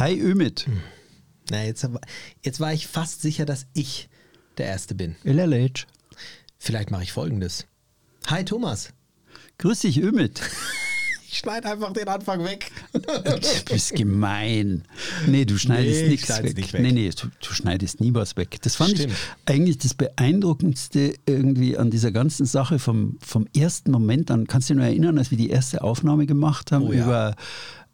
[0.00, 0.64] Hi Ümit.
[1.50, 1.86] Na, jetzt,
[2.42, 4.08] jetzt war ich fast sicher, dass ich
[4.56, 5.14] der Erste bin.
[5.24, 5.84] LLH.
[6.58, 7.66] Vielleicht mache ich folgendes.
[8.28, 8.94] Hi Thomas.
[9.58, 10.40] Grüß dich, Ümit.
[11.32, 12.72] Ich schneide einfach den Anfang weg.
[12.92, 14.82] Du bist gemein.
[15.28, 16.56] Nee, du schneidest Nee, ich nichts weg.
[16.56, 16.80] nicht weg.
[16.82, 18.58] Nee, nee, du, du schneidest nie was weg.
[18.62, 19.12] Das fand Stimmt.
[19.12, 19.18] ich
[19.52, 24.48] eigentlich das Beeindruckendste irgendwie an dieser ganzen Sache vom, vom ersten Moment an.
[24.48, 27.04] Kannst du dich noch erinnern, als wir die erste Aufnahme gemacht haben Oh ja.
[27.04, 27.36] über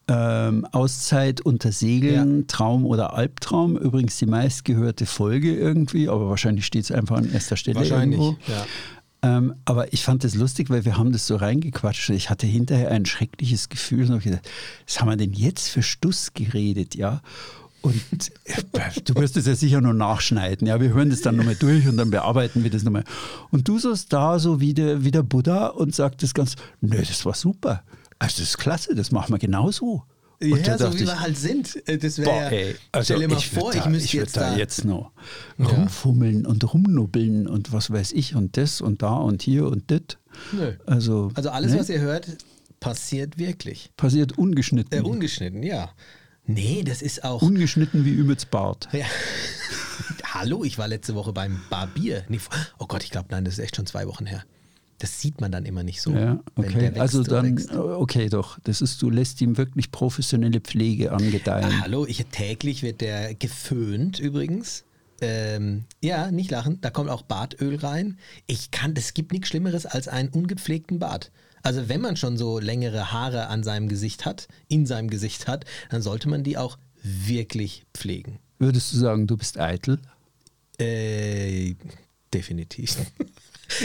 [0.08, 3.76] ähm, Auszeit unter Segeln, Traum oder Albtraum?
[3.76, 8.36] Übrigens die meistgehörte Folge irgendwie, aber wahrscheinlich steht es einfach an erster Stelle irgendwo.
[8.46, 8.66] Ja.
[9.22, 12.10] Ähm, aber ich fand das lustig, weil wir haben das so reingequatscht.
[12.10, 14.48] Ich hatte hinterher ein schreckliches Gefühl und habe gedacht,
[14.86, 17.22] was haben wir denn jetzt für Stuss geredet, ja?
[17.80, 17.94] Und
[19.04, 20.80] du wirst es ja sicher nur nachschneiden, ja?
[20.80, 23.04] Wir hören das dann nochmal durch und dann bearbeiten wir das nochmal.
[23.50, 27.24] Und du saßt da so wie der, wie der Buddha und sagtest ganz, nö, das
[27.24, 27.82] war super.
[28.18, 30.04] Also das ist klasse, das machen wir genauso.
[30.40, 31.88] Und Ja, so wie ich, wir halt sind.
[31.88, 32.50] Äh, Das wäre.
[32.54, 34.56] ey, also stell dir mal ich vor, da, ich müsste würd jetzt da da.
[34.56, 35.12] jetzt noch
[35.58, 40.18] rumfummeln und rumnubbeln und was weiß ich und das und da und hier und das.
[40.52, 40.74] Nö.
[40.86, 41.78] Also, Also alles, ne?
[41.80, 42.28] was ihr hört,
[42.80, 43.90] passiert wirklich.
[43.96, 44.98] passiert ungeschnitten.
[44.98, 45.90] Äh, ungeschnitten, ja.
[46.44, 47.40] Nee, das ist auch.
[47.42, 48.88] ungeschnitten wie Ümits Bart.
[48.92, 49.06] Ja.
[50.34, 52.24] Hallo, ich war letzte Woche beim Barbier.
[52.28, 52.40] Nee,
[52.78, 54.44] oh Gott, ich glaube, nein, das ist echt schon zwei Wochen her.
[54.98, 56.12] Das sieht man dann immer nicht so.
[56.12, 56.92] Ja, okay.
[56.98, 58.58] Also dann, okay, doch.
[58.64, 61.70] Das ist, du lässt ihm wirklich professionelle Pflege angedeihen.
[61.70, 64.84] Ah, hallo, ich, täglich wird der geföhnt übrigens.
[65.20, 66.80] Ähm, ja, nicht lachen.
[66.80, 68.18] Da kommt auch Bartöl rein.
[68.46, 71.30] Ich kann, es gibt nichts Schlimmeres als einen ungepflegten Bart.
[71.62, 75.64] Also wenn man schon so längere Haare an seinem Gesicht hat, in seinem Gesicht hat,
[75.90, 78.38] dann sollte man die auch wirklich pflegen.
[78.58, 79.98] Würdest du sagen, du bist eitel?
[80.78, 81.74] Äh,
[82.32, 82.96] definitiv.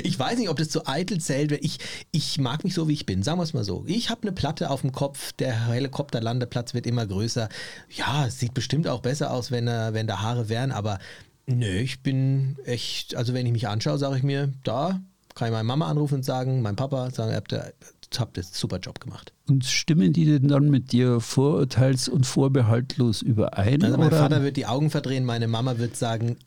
[0.03, 1.51] Ich weiß nicht, ob das zu eitel zählt.
[1.51, 1.79] Ich,
[2.11, 3.23] ich mag mich so, wie ich bin.
[3.23, 3.83] Sagen wir es mal so.
[3.87, 5.31] Ich habe eine Platte auf dem Kopf.
[5.33, 7.49] Der Helikopterlandeplatz wird immer größer.
[7.89, 10.71] Ja, es sieht bestimmt auch besser aus, wenn, er, wenn da Haare wären.
[10.71, 10.99] Aber
[11.45, 15.01] nö, ich bin echt, also wenn ich mich anschaue, sage ich mir, da
[15.35, 17.73] kann ich meine Mama anrufen und sagen, mein Papa, sagen, ihr habt, ihr
[18.17, 19.33] habt einen super Job gemacht.
[19.47, 23.83] Und stimmen die denn dann mit dir vorurteils- und vorbehaltlos überein?
[23.83, 24.17] Also mein oder?
[24.17, 26.37] Vater wird die Augen verdrehen, meine Mama wird sagen,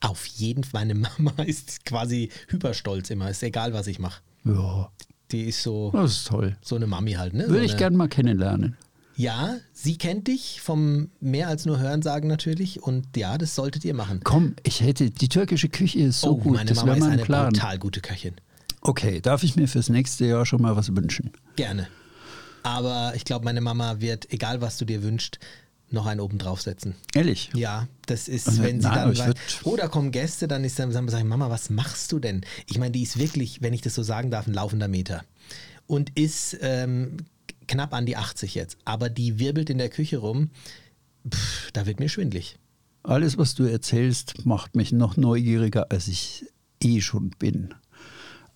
[0.00, 4.22] auf jeden Fall, meine Mama ist quasi hyperstolz immer, ist egal, was ich mache.
[4.44, 4.90] ja,
[5.32, 6.56] Die ist so, das ist toll.
[6.62, 7.44] so eine Mami halt, ne?
[7.48, 8.76] Würde so ich eine, gern mal kennenlernen.
[9.18, 13.94] Ja, sie kennt dich vom mehr als nur Hörensagen natürlich und ja, das solltet ihr
[13.94, 14.20] machen.
[14.24, 17.22] Komm, ich hätte, die türkische Küche ist so oh, gut, meine das Mama ist eine
[17.24, 17.52] Plan.
[17.52, 18.34] brutal gute Köchin.
[18.82, 21.32] Okay, darf ich mir fürs nächste Jahr schon mal was wünschen?
[21.56, 21.88] Gerne.
[22.62, 25.38] Aber ich glaube, meine Mama wird, egal was du dir wünschst,
[25.90, 26.94] noch einen oben draufsetzen.
[27.14, 27.50] Ehrlich?
[27.54, 30.90] Ja, das ist, Also, wenn sie na, dann, würd- oh, kommen Gäste, dann ist dann,
[30.92, 32.44] sagen wir, Mama, was machst du denn?
[32.68, 35.24] Ich meine, die ist wirklich, wenn ich das so sagen darf, ein laufender Meter.
[35.86, 37.18] Und ist ähm,
[37.68, 38.78] knapp an die 80 jetzt.
[38.84, 40.50] Aber die wirbelt in der Küche rum.
[41.32, 42.58] Pff, da wird mir schwindlig.
[43.04, 46.44] Alles, was du erzählst, macht mich noch neugieriger, als ich
[46.82, 47.72] eh schon bin.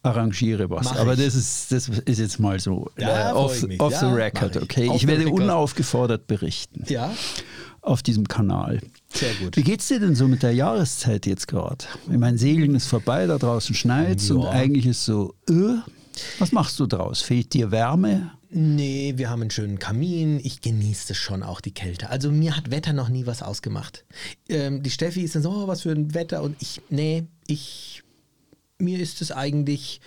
[0.02, 0.84] Arrangiere was.
[0.86, 1.24] Mach Aber ich.
[1.24, 4.56] das ist, das ist jetzt mal so Ja, äh, off, ich off Ja, the record,
[4.56, 4.62] ich.
[4.62, 4.90] okay?
[4.94, 7.12] Ich the werde unaufgefordert berichten Ja,
[7.82, 8.80] auf diesem Kanal.
[9.12, 9.56] sehr gut.
[9.56, 11.84] Wie geht's dir denn so mit der Jahreszeit jetzt gerade?
[12.10, 14.36] Ich meine, Segeln ist vorbei, da draußen schneit's Ja.
[14.36, 15.76] und eigentlich ist so, äh,
[16.38, 17.20] was machst du draus?
[17.22, 18.32] Fehlt dir Wärme?
[18.52, 20.40] Nee, wir haben einen schönen Kamin.
[20.42, 22.10] Ich genieße schon auch, die Kälte.
[22.10, 24.04] Also mir hat Wetter noch nie was ausgemacht.
[24.48, 26.42] Ähm, die Steffi ist dann so, oh, was für ein Wetter.
[26.42, 28.02] Und ich, nee, ich,
[28.80, 30.00] mir ist es eigentlich,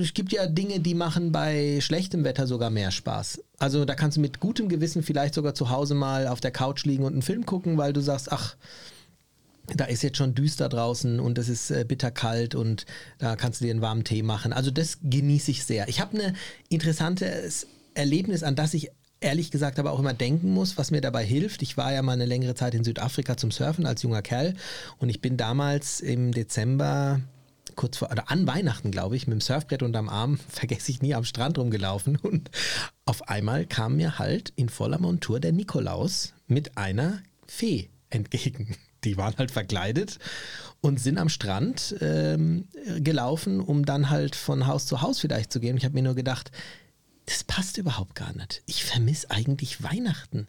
[0.00, 3.42] es gibt ja Dinge, die machen bei schlechtem Wetter sogar mehr Spaß.
[3.58, 6.84] Also da kannst du mit gutem Gewissen vielleicht sogar zu Hause mal auf der Couch
[6.84, 8.56] liegen und einen Film gucken, weil du sagst, ach,
[9.74, 12.86] da ist jetzt schon düster draußen und es ist äh, bitterkalt und
[13.18, 14.52] da kannst du dir einen warmen Tee machen.
[14.52, 15.88] Also das genieße ich sehr.
[15.88, 16.36] Ich habe ein
[16.68, 21.24] interessantes Erlebnis, an das ich ehrlich gesagt aber auch immer denken muss, was mir dabei
[21.24, 21.62] hilft.
[21.62, 24.54] Ich war ja mal eine längere Zeit in Südafrika zum Surfen als junger Kerl
[24.98, 27.20] und ich bin damals im Dezember
[27.78, 31.14] kurz vor, oder an Weihnachten, glaube ich, mit dem Surfbrett unterm Arm, vergesse ich nie,
[31.14, 32.16] am Strand rumgelaufen.
[32.16, 32.50] Und
[33.06, 38.76] auf einmal kam mir halt in voller Montur der Nikolaus mit einer Fee entgegen.
[39.04, 40.18] Die waren halt verkleidet
[40.80, 42.66] und sind am Strand ähm,
[42.98, 45.76] gelaufen, um dann halt von Haus zu Haus vielleicht zu gehen.
[45.76, 46.50] Ich habe mir nur gedacht,
[47.28, 48.62] das passt überhaupt gar nicht.
[48.64, 50.46] Ich vermisse eigentlich Weihnachten.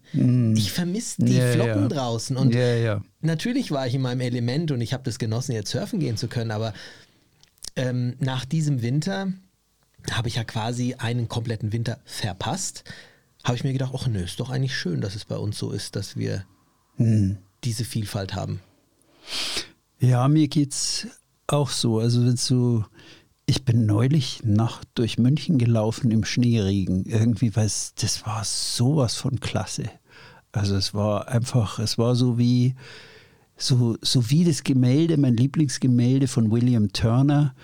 [0.55, 1.37] Ich vermisse die Mm.
[1.37, 1.87] Ja, Flocken ja.
[1.89, 2.37] draußen.
[2.37, 3.01] Und ja.
[3.19, 6.29] natürlich war ich in meinem Element und ich habe das genossen, jetzt surfen gehen zu
[6.29, 6.73] können, aber
[7.75, 9.33] ähm, nach diesem Winter
[10.11, 12.85] habe ich ja quasi einen kompletten Winter verpasst.
[13.43, 15.71] Habe ich mir gedacht, ach nö, ist doch eigentlich schön, dass es bei uns so
[15.71, 16.45] ist, dass wir
[17.65, 18.61] diese Vielfalt haben.
[19.99, 21.07] Ja, mir geht's
[21.47, 21.99] auch so.
[21.99, 22.85] Also wenn so,
[23.49, 27.05] ich bin neulich Nacht durch München gelaufen im Schneeregen.
[27.05, 29.85] Irgendwie, weil das war sowas von klasse.
[30.51, 32.75] Also es war einfach, es war so wie,
[33.57, 37.55] so, so wie das Gemälde, mein Lieblingsgemälde von William Turner,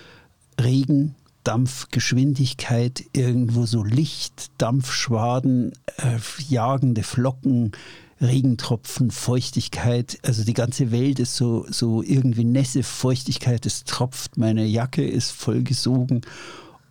[0.60, 6.18] Regen, Dampf, Geschwindigkeit, irgendwo so Licht, Dampfschwaden, äh,
[6.50, 7.74] jagende Flocken,
[8.22, 10.18] Regentropfen, Feuchtigkeit.
[10.24, 15.32] Also die ganze Welt ist so, so irgendwie Nässe, Feuchtigkeit, es tropft, meine Jacke ist
[15.32, 16.22] vollgesogen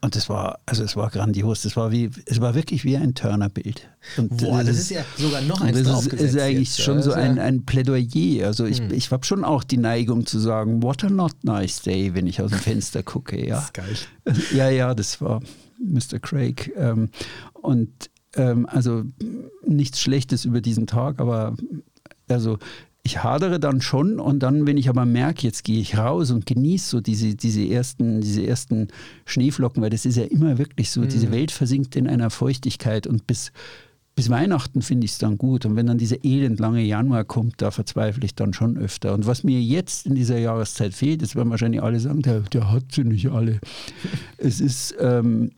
[0.05, 1.63] und das war, also es war grandios.
[1.63, 3.89] Das war wie, es war wirklich wie ein Turner-Bild.
[4.19, 7.13] Boah, das, das, ist ja sogar noch eins Das ist, ist eigentlich jetzt, schon so
[7.13, 8.47] ein, ein Plädoyer.
[8.47, 8.93] Also ich, hm.
[8.93, 12.43] ich habe schon auch die Neigung zu sagen, what a not nice day, wenn ich
[12.43, 13.43] aus dem Fenster gucke.
[13.43, 13.55] Ja.
[13.65, 13.97] Das ist geil.
[14.55, 15.41] Ja, ja, das war
[15.79, 16.19] Mr.
[16.21, 16.71] Craig.
[16.77, 17.09] Ähm,
[17.55, 19.05] und ähm, also
[19.67, 21.55] nichts Schlechtes über diesen Tag, aber
[22.29, 22.59] also
[23.07, 26.47] ich hadere dann schon und dann, wenn ich aber merke, jetzt gehe ich raus und
[26.47, 28.89] genieße so diese, diese, ersten, diese ersten
[29.27, 31.11] Schneeflocken, weil das ist ja immer wirklich so, mhm.
[31.11, 33.53] diese Welt versinkt in einer Feuchtigkeit und bis,
[34.15, 35.67] bis Weihnachten finde ich es dann gut.
[35.67, 39.13] Und wenn dann dieser elendlange Januar kommt, da verzweifle ich dann schon öfter.
[39.13, 42.73] Und was mir jetzt in dieser Jahreszeit fehlt, das werden wahrscheinlich alle sagen, der, der
[42.73, 43.61] hat sie nicht alle.
[44.39, 45.51] es ist ähm,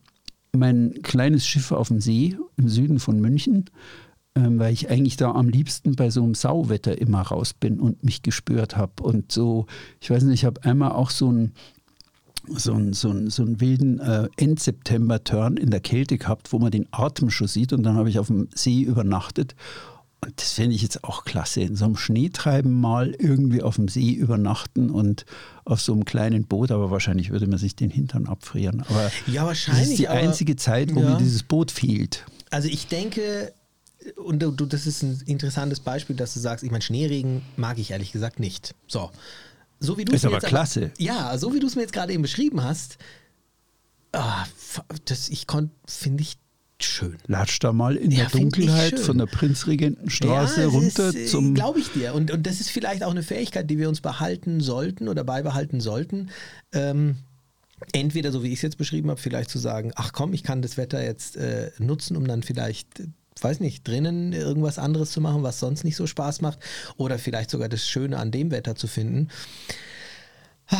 [0.57, 3.65] mein kleines Schiff auf dem See im Süden von München
[4.37, 8.03] ähm, weil ich eigentlich da am liebsten bei so einem Sauwetter immer raus bin und
[8.03, 9.01] mich gespürt habe.
[9.01, 9.65] Und so,
[9.99, 11.53] ich weiß nicht, ich habe einmal auch so einen
[12.49, 16.71] so einen, so einen, so einen wilden äh, End-September-Turn in der Kälte gehabt, wo man
[16.71, 17.73] den Atem schon sieht.
[17.73, 19.53] Und dann habe ich auf dem See übernachtet.
[20.21, 21.61] Und das finde ich jetzt auch klasse.
[21.61, 25.25] In so einem Schneetreiben mal irgendwie auf dem See übernachten und
[25.63, 28.81] auf so einem kleinen Boot, aber wahrscheinlich würde man sich den Hintern abfrieren.
[28.81, 29.83] Aber ja, wahrscheinlich.
[29.83, 31.11] Das ist die einzige Zeit, wo ja.
[31.11, 32.25] mir dieses Boot fehlt.
[32.49, 33.53] Also ich denke,
[34.15, 37.91] und du, das ist ein interessantes Beispiel, dass du sagst, ich meine, Schneeregen mag ich
[37.91, 38.73] ehrlich gesagt nicht.
[38.87, 39.11] So.
[39.79, 40.85] So wie du ist aber klasse.
[40.85, 42.97] Aber, ja, so wie du es mir jetzt gerade eben beschrieben hast,
[44.13, 44.45] ah,
[45.05, 46.37] das ich konnte, finde ich
[46.83, 47.17] schön.
[47.27, 51.53] Latsch da mal in ja, der Dunkelheit von der Prinzregentenstraße ja, runter ist, zum.
[51.53, 52.13] Glaube ich dir.
[52.13, 55.79] Und, und das ist vielleicht auch eine Fähigkeit, die wir uns behalten sollten oder beibehalten
[55.79, 56.29] sollten.
[56.73, 57.17] Ähm,
[57.93, 60.61] entweder, so wie ich es jetzt beschrieben habe, vielleicht zu sagen, ach komm, ich kann
[60.61, 63.03] das Wetter jetzt äh, nutzen, um dann vielleicht
[63.43, 66.59] weiß nicht, drinnen irgendwas anderes zu machen, was sonst nicht so Spaß macht
[66.97, 69.29] oder vielleicht sogar das Schöne an dem Wetter zu finden.
[70.67, 70.77] Ah,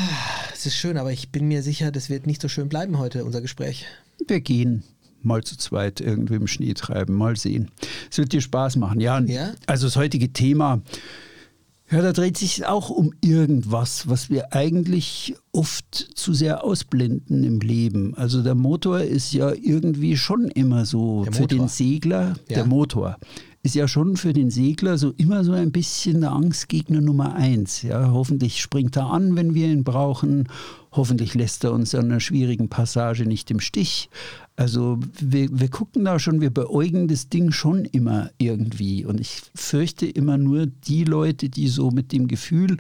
[0.53, 3.23] es ist schön, aber ich bin mir sicher, das wird nicht so schön bleiben heute,
[3.23, 3.85] unser Gespräch.
[4.27, 4.83] Wir gehen
[5.21, 7.69] mal zu zweit irgendwie im Schnee treiben, mal sehen.
[8.09, 8.99] Es wird dir Spaß machen.
[8.99, 9.51] Ja, ja?
[9.65, 10.81] also das heutige Thema
[11.89, 17.61] ja, da dreht sich auch um irgendwas, was wir eigentlich oft zu sehr ausblenden im
[17.61, 18.13] Leben.
[18.17, 22.55] Also der Motor ist ja irgendwie schon immer so für den Segler, ja.
[22.55, 23.17] der Motor
[23.63, 27.81] ist ja schon für den Segler so immer so ein bisschen der Angstgegner Nummer eins.
[27.81, 30.47] Ja, hoffentlich springt er an, wenn wir ihn brauchen.
[30.91, 34.09] Hoffentlich lässt er uns an einer schwierigen Passage nicht im Stich.
[34.57, 39.06] Also wir, wir gucken da schon, wir beäugen das Ding schon immer irgendwie.
[39.06, 42.77] Und ich fürchte immer nur die Leute, die so mit dem Gefühl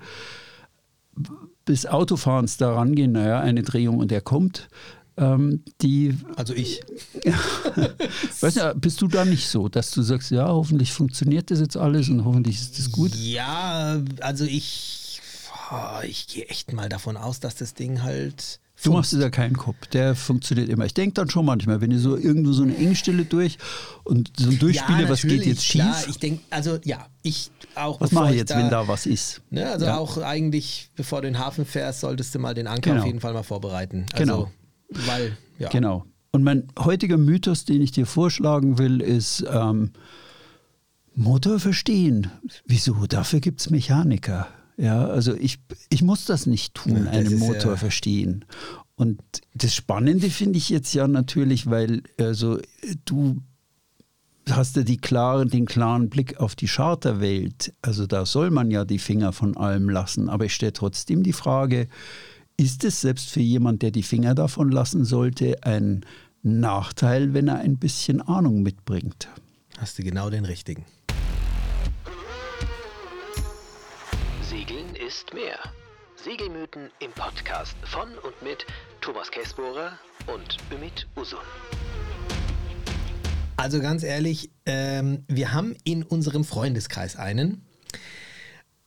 [1.67, 4.69] des Autofahrens da rangehen, naja, eine Drehung und er kommt,
[5.17, 6.15] ähm, die.
[6.35, 6.81] Also ich.
[8.41, 11.77] weißt du, bist du da nicht so, dass du sagst, ja, hoffentlich funktioniert das jetzt
[11.77, 13.13] alles und hoffentlich ist das gut?
[13.13, 15.21] Ja, also ich,
[16.03, 19.57] ich gehe echt mal davon aus, dass das Ding halt Du machst dir da keinen
[19.57, 20.85] Kopf, der funktioniert immer.
[20.85, 23.57] Ich denke dann schon manchmal, wenn ihr so irgendwo so eine Engstelle durch
[24.03, 25.81] und so ein Durchspiele, ja, was geht jetzt schief?
[25.81, 27.99] Ja, ich denke, also ja, ich auch.
[27.99, 29.41] Was mache ich jetzt, da, wenn da was ist?
[29.49, 29.97] Ne, also ja.
[29.97, 33.01] auch eigentlich, bevor du in den Hafen fährst, solltest du mal den Anker genau.
[33.01, 34.05] auf jeden Fall mal vorbereiten.
[34.13, 34.51] Also, genau.
[35.07, 35.69] Weil, ja.
[35.69, 36.05] Genau.
[36.31, 39.91] Und mein heutiger Mythos, den ich dir vorschlagen will, ist ähm,
[41.15, 42.29] Motor verstehen.
[42.65, 43.07] Wieso?
[43.07, 44.47] Dafür gibt es Mechaniker.
[44.77, 48.45] Ja, also ich, ich muss das nicht tun, ja, einen Motor ja verstehen.
[48.95, 49.21] Und
[49.53, 52.59] das Spannende finde ich jetzt ja natürlich, weil also
[53.05, 53.41] du
[54.49, 57.73] hast ja die klare, den klaren Blick auf die Charterwelt.
[57.81, 60.29] Also da soll man ja die Finger von allem lassen.
[60.29, 61.87] Aber ich stelle trotzdem die Frage,
[62.55, 66.05] ist es selbst für jemand, der die Finger davon lassen sollte, ein
[66.41, 69.27] Nachteil, wenn er ein bisschen Ahnung mitbringt?
[69.77, 70.85] Hast du genau den richtigen.
[75.07, 75.57] Ist mehr.
[76.17, 78.65] Segelmythen im Podcast von und mit
[78.99, 79.97] Thomas Käsbohrer
[80.27, 81.39] und Ümit Usun.
[83.55, 87.61] Also ganz ehrlich, ähm, wir haben in unserem Freundeskreis einen.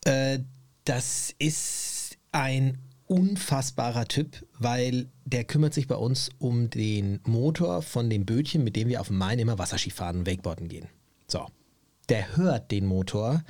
[0.04, 0.40] Äh,
[0.84, 8.10] das ist ein unfassbarer Typ, weil der kümmert sich bei uns um den Motor von
[8.10, 10.88] dem Bötchen, mit dem wir auf dem Main immer Wasserski fahren und Wakeboarden gehen.
[11.28, 11.46] So,
[12.10, 13.42] der hört den Motor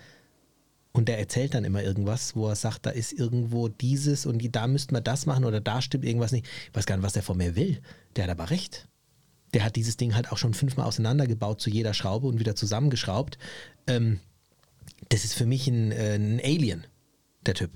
[0.93, 4.51] und der erzählt dann immer irgendwas, wo er sagt, da ist irgendwo dieses und die,
[4.51, 6.47] da müssten wir das machen oder da stimmt irgendwas nicht.
[6.69, 7.81] Ich weiß gar nicht, was der von mir will.
[8.17, 8.89] Der hat aber recht.
[9.55, 13.39] Der hat dieses Ding halt auch schon fünfmal auseinandergebaut zu jeder Schraube und wieder zusammengeschraubt.
[13.87, 14.21] Ähm,
[15.09, 16.87] das ist für mich ein, äh, ein Alien,
[17.47, 17.71] der Typ.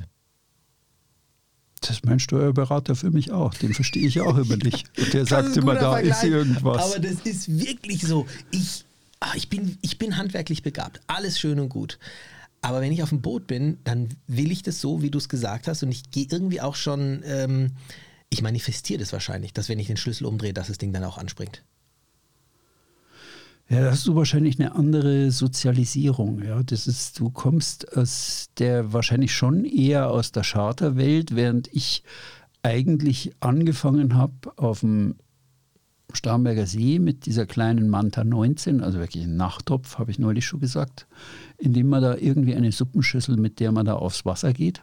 [1.80, 3.54] Das ist mein Steuerberater für mich auch.
[3.54, 4.85] Den verstehe ich auch über dich.
[4.99, 6.16] Und der sagt immer, da Vergleich.
[6.16, 6.94] ist irgendwas.
[6.94, 8.26] Aber das ist wirklich so.
[8.50, 8.85] Ich,
[9.21, 11.00] ah, ich, bin, ich bin handwerklich begabt.
[11.06, 11.99] Alles schön und gut.
[12.64, 15.28] Aber wenn ich auf dem Boot bin, dann will ich das so, wie du es
[15.28, 15.83] gesagt hast.
[15.83, 17.73] Und ich gehe irgendwie auch schon, ähm,
[18.30, 21.18] ich manifestiere das wahrscheinlich, dass wenn ich den Schlüssel umdrehe, dass das Ding dann auch
[21.18, 21.62] anspringt.
[23.68, 26.42] Ja, da hast du wahrscheinlich eine andere Sozialisierung.
[26.42, 32.02] Ja, das ist, du kommst aus der wahrscheinlich schon eher aus der Charterwelt, während ich
[32.62, 35.16] eigentlich angefangen habe auf dem
[36.13, 40.61] Starnberger See mit dieser kleinen Manta 19, also wirklich ein Nachttopf, habe ich neulich schon
[40.61, 41.07] gesagt,
[41.59, 44.83] indem man da irgendwie eine Suppenschüssel, mit der man da aufs Wasser geht.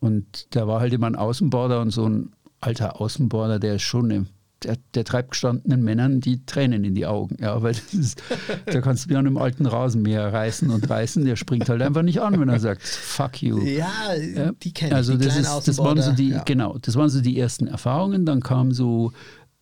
[0.00, 4.10] Und da war halt immer ein Außenborder und so ein alter Außenborder, der ist schon
[4.10, 4.26] eine
[4.64, 7.36] der, der treibt gestandenen Männern die Tränen in die Augen.
[7.40, 8.22] Ja, weil ist,
[8.66, 11.24] da kannst du wie an einem alten Rasenmäher reißen und reißen.
[11.24, 13.60] Der springt halt einfach nicht an, wenn er sagt, fuck you.
[13.62, 14.96] Ja, Ja, die kenne ich.
[14.96, 16.42] also die das, ist, das waren so die, ja.
[16.44, 18.26] genau, das waren so die ersten Erfahrungen.
[18.26, 19.12] Dann kam so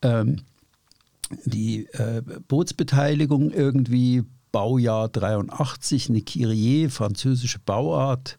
[0.03, 0.41] ähm,
[1.45, 8.39] die äh, Bootsbeteiligung irgendwie Baujahr 83, eine Kyrie, französische Bauart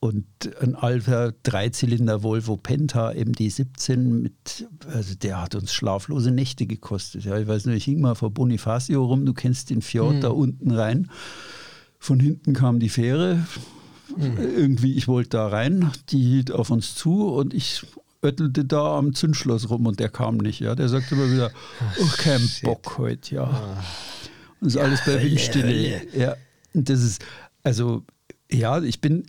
[0.00, 0.26] und
[0.60, 7.24] ein alter Dreizylinder Volvo Penta MD17 mit, also der hat uns schlaflose Nächte gekostet.
[7.24, 10.28] Ja, ich weiß nicht, ich hing mal vor Bonifacio rum, du kennst den Fjord da
[10.28, 11.10] unten rein.
[11.98, 13.46] Von hinten kam die Fähre,
[14.18, 17.86] irgendwie, ich wollte da rein, die hielt auf uns zu und ich
[18.24, 20.60] öttelte da am Zündschloss rum und der kam nicht.
[20.60, 20.74] Ja.
[20.74, 21.52] Der sagte immer wieder,
[22.00, 23.82] oh, kein Bock heute, ja.
[24.60, 26.02] Und ist alles bei Windstille.
[26.16, 26.36] Ja,
[26.72, 27.24] und das ist,
[27.62, 28.02] also,
[28.50, 29.26] ja, ich bin,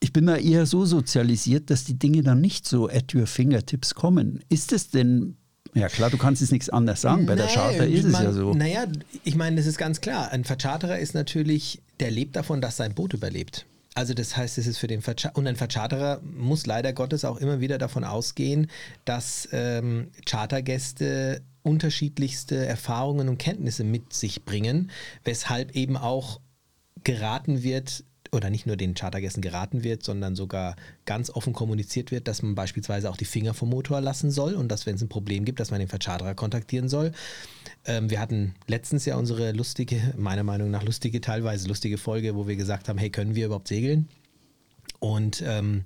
[0.00, 3.94] ich bin da eher so sozialisiert, dass die Dinge dann nicht so at your fingertips
[3.94, 4.40] kommen.
[4.48, 5.36] Ist es denn,
[5.74, 8.24] ja klar, du kannst jetzt nichts anderes sagen, bei der Nee, Charter ist es man,
[8.24, 8.54] ja so.
[8.54, 8.84] Naja,
[9.24, 10.30] ich meine, das ist ganz klar.
[10.30, 13.66] Ein Vercharterer ist natürlich, der lebt davon, dass sein Boot überlebt.
[13.94, 17.36] Also das heißt, es ist für den Vercha und ein Vercharterer muss leider Gottes auch
[17.36, 18.68] immer wieder davon ausgehen,
[19.04, 24.90] dass ähm, Chartergäste unterschiedlichste Erfahrungen und Kenntnisse mit sich bringen,
[25.22, 26.40] weshalb eben auch
[27.04, 30.76] geraten wird, oder nicht nur den Chartergästen geraten wird, sondern sogar
[31.06, 34.68] ganz offen kommuniziert wird, dass man beispielsweise auch die Finger vom Motor lassen soll und
[34.68, 37.12] dass, wenn es ein Problem gibt, dass man den Vercharterer kontaktieren soll.
[37.86, 42.46] Ähm, wir hatten letztens ja unsere lustige, meiner Meinung nach lustige, teilweise lustige Folge, wo
[42.46, 44.08] wir gesagt haben, hey, können wir überhaupt segeln?
[44.98, 45.84] Und ähm,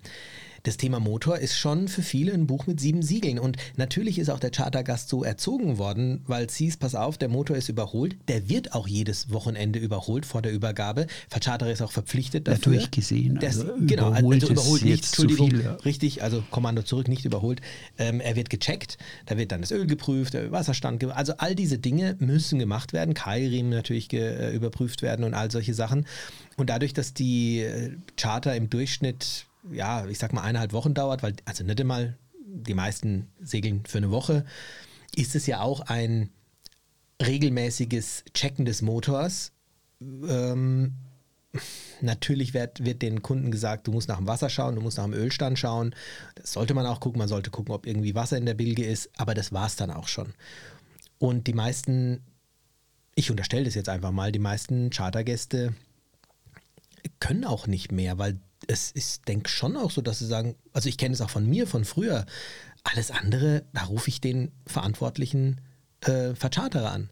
[0.64, 3.38] das Thema Motor ist schon für viele ein Buch mit sieben Siegeln.
[3.38, 7.28] Und natürlich ist auch der Chartergast so erzogen worden, weil es hieß, pass auf, der
[7.28, 8.16] Motor ist überholt.
[8.28, 11.06] Der wird auch jedes Wochenende überholt vor der Übergabe.
[11.28, 12.74] Vercharterer ist auch verpflichtet Ja, dafür.
[12.74, 15.74] durchgesehen, Das, also genau, überholt also ist überholt nicht, Entschuldigung, viel, ja.
[15.84, 17.60] richtig, also Kommando zurück, nicht überholt.
[17.98, 21.54] Ähm, er wird gecheckt, da wird dann das Öl geprüft, der Wasserstand, ge- also all
[21.54, 26.06] diese Dinge müssen gemacht werden, Keilriemen natürlich äh, überprüft werden und all solche Sachen.
[26.56, 31.22] Und dadurch, dass die äh, Charter im Durchschnitt, ja, ich sag mal eineinhalb Wochen dauert,
[31.22, 34.44] weil, also nicht einmal, die meisten segeln für eine Woche,
[35.14, 36.30] ist es ja auch ein
[37.20, 39.52] regelmäßiges Checken des Motors.
[40.00, 40.94] Ähm,
[42.00, 45.04] Natürlich wird, wird den Kunden gesagt, du musst nach dem Wasser schauen, du musst nach
[45.04, 45.94] dem Ölstand schauen.
[46.34, 47.18] Das sollte man auch gucken.
[47.18, 49.10] Man sollte gucken, ob irgendwie Wasser in der Bilge ist.
[49.16, 50.34] Aber das war es dann auch schon.
[51.18, 52.22] Und die meisten,
[53.14, 55.74] ich unterstelle das jetzt einfach mal, die meisten Chartergäste
[57.18, 60.88] können auch nicht mehr, weil es ist, denke schon auch so, dass sie sagen, also
[60.88, 62.26] ich kenne es auch von mir, von früher,
[62.84, 65.60] alles andere, da rufe ich den verantwortlichen
[66.02, 67.10] äh, Vercharterer an.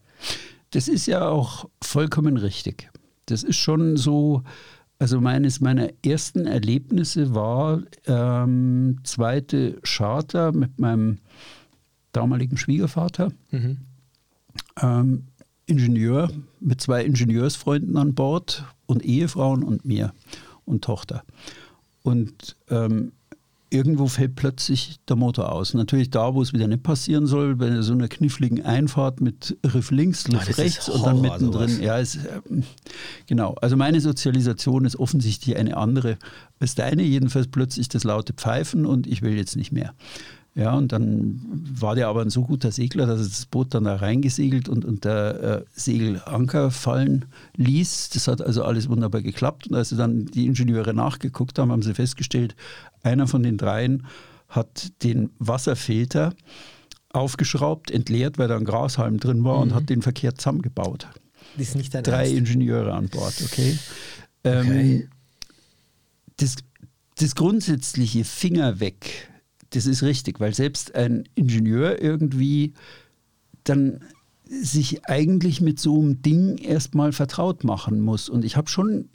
[0.70, 2.90] Das ist ja auch vollkommen richtig.
[3.24, 4.42] Das ist schon so,
[4.98, 11.18] also meines meiner ersten Erlebnisse war ähm, zweite Charter mit meinem
[12.12, 13.32] damaligen Schwiegervater,
[14.80, 15.26] ähm,
[15.66, 20.12] Ingenieur, mit zwei Ingenieursfreunden an Bord und Ehefrauen und mir
[20.66, 21.22] und Tochter.
[22.02, 23.12] Und ähm,
[23.68, 25.74] irgendwo fällt plötzlich der Motor aus.
[25.74, 29.90] Natürlich da, wo es wieder nicht passieren soll, bei so einer kniffligen Einfahrt mit Riff
[29.90, 31.68] links, Ah, Riff das ist rechts und dann mittendrin.
[31.68, 31.80] sowas.
[31.80, 32.18] Ja, ist,
[32.48, 32.62] ähm,
[33.26, 33.54] genau.
[33.60, 36.16] Also meine Sozialisation ist offensichtlich eine andere
[36.60, 37.02] als deine.
[37.02, 39.94] Jedenfalls plötzlich das laute Pfeifen und ich will jetzt nicht mehr.
[40.56, 41.42] Ja, und dann
[41.78, 44.86] war der aber ein so guter Segler, dass er das Boot dann da reingesegelt und,
[44.86, 48.08] und der äh, Segelanker fallen ließ.
[48.14, 49.66] Das hat also alles wunderbar geklappt.
[49.66, 52.56] Und als sie dann die Ingenieure nachgeguckt haben, haben sie festgestellt,
[53.02, 54.06] einer von den dreien
[54.48, 56.32] hat den Wasserfilter
[57.12, 61.06] aufgeschraubt, entleert, weil da ein Grashalm drin war und hat den verkehrt zusammengebaut.
[61.58, 62.34] Das ist nicht dein Drei Ernst.
[62.34, 63.78] Ingenieure an Bord, okay?
[64.44, 65.08] Ähm, Okay.
[66.38, 66.56] das,
[67.18, 69.28] das grundsätzliche Finger weg,
[69.76, 72.72] das ist richtig, weil selbst ein Ingenieur irgendwie
[73.64, 74.00] dann
[74.48, 78.28] sich eigentlich mit so einem Ding erstmal vertraut machen muss.
[78.28, 79.08] Und ich habe schon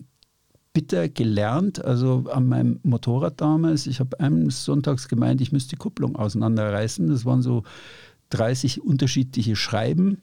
[0.74, 1.84] bitter gelernt.
[1.84, 7.08] Also an meinem Motorrad damals, ich habe eines Sonntags gemeint, ich müsste die Kupplung auseinanderreißen.
[7.08, 7.64] Das waren so
[8.30, 10.22] 30 unterschiedliche Schreiben.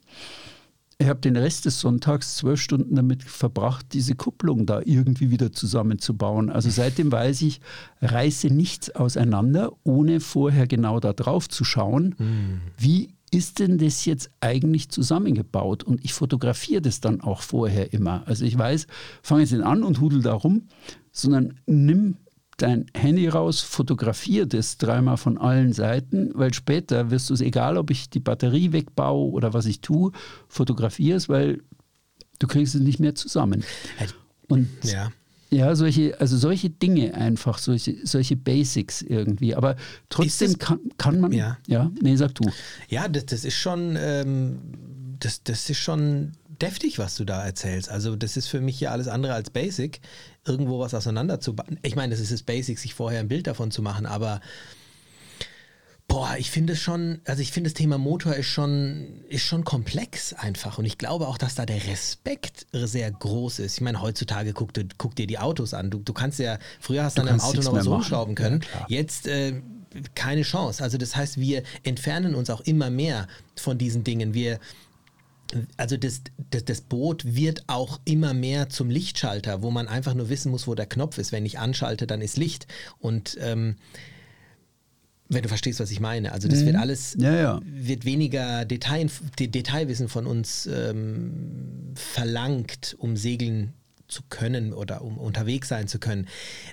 [1.01, 5.53] Ich habe den Rest des Sonntags zwölf Stunden damit verbracht, diese Kupplung da irgendwie wieder
[5.53, 6.51] zusammenzubauen.
[6.51, 7.61] Also seitdem weiß ich,
[8.03, 12.61] reiße nichts auseinander, ohne vorher genau da drauf zu schauen, mhm.
[12.77, 15.85] wie ist denn das jetzt eigentlich zusammengebaut?
[15.85, 18.27] Und ich fotografiere das dann auch vorher immer.
[18.27, 18.89] Also ich weiß,
[19.23, 20.63] fange jetzt nicht an und hudel da rum,
[21.13, 22.17] sondern nimm
[22.59, 27.79] dein Handy raus, fotografiere das dreimal von allen Seiten, weil später wirst du es, egal
[27.79, 30.13] ob ich die Batterie wegbaue oder was ich tue,
[30.49, 31.63] fotografiere es, weil
[32.39, 33.65] du kriegst es nicht mehr zusammen.
[34.49, 35.11] Und ja.
[35.51, 39.55] Ja, solche, also solche Dinge einfach, solche, solche Basics irgendwie.
[39.55, 39.77] Aber
[40.11, 41.33] trotzdem das, kann, kann man.
[41.33, 41.57] Ja.
[41.67, 42.51] ja, nee, sag du.
[42.89, 44.59] Ja, das, das ist schon, ähm,
[45.21, 47.89] das, das ist schon deftig, was du da erzählst.
[47.89, 50.01] Also, das ist für mich ja alles andere als Basic,
[50.47, 51.79] irgendwo was auseinanderzubauen.
[51.83, 54.41] Ich meine, das ist das Basic, sich vorher ein Bild davon zu machen, aber
[56.09, 59.63] Boah, ich finde es schon, also ich finde das Thema Motor ist schon, ist schon
[59.65, 60.79] komplex einfach.
[60.79, 63.75] Und ich glaube auch, dass da der Respekt sehr groß ist.
[63.75, 65.91] Ich meine, heutzutage guck, du, guck dir die Autos an.
[65.91, 68.63] Du, du kannst ja, früher hast du an einem Auto noch was rumschrauben können.
[68.73, 69.61] Ja, Jetzt äh,
[70.15, 70.83] keine Chance.
[70.83, 74.33] Also das heißt, wir entfernen uns auch immer mehr von diesen Dingen.
[74.33, 74.61] Wir,
[75.77, 80.29] also das, das, das, Boot wird auch immer mehr zum Lichtschalter, wo man einfach nur
[80.29, 81.33] wissen muss, wo der Knopf ist.
[81.33, 82.67] Wenn ich anschalte, dann ist Licht.
[82.99, 83.77] Und ähm,
[85.29, 86.33] wenn du verstehst, was ich meine.
[86.33, 86.67] Also das mhm.
[86.67, 87.61] wird alles, ja, ja.
[87.65, 93.75] wird weniger Detail, Detailwissen von uns ähm, verlangt, um segeln
[94.09, 96.27] zu können oder um unterwegs sein zu können.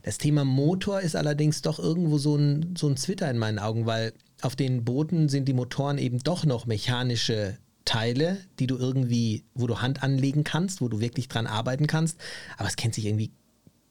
[0.04, 3.86] Das Thema Motor ist allerdings doch irgendwo so ein, so ein Zwitter in meinen Augen,
[3.86, 9.44] weil auf den Booten sind die Motoren eben doch noch mechanische Teile, die du irgendwie,
[9.54, 12.20] wo du Hand anlegen kannst, wo du wirklich dran arbeiten kannst.
[12.58, 13.32] Aber es kennt sich irgendwie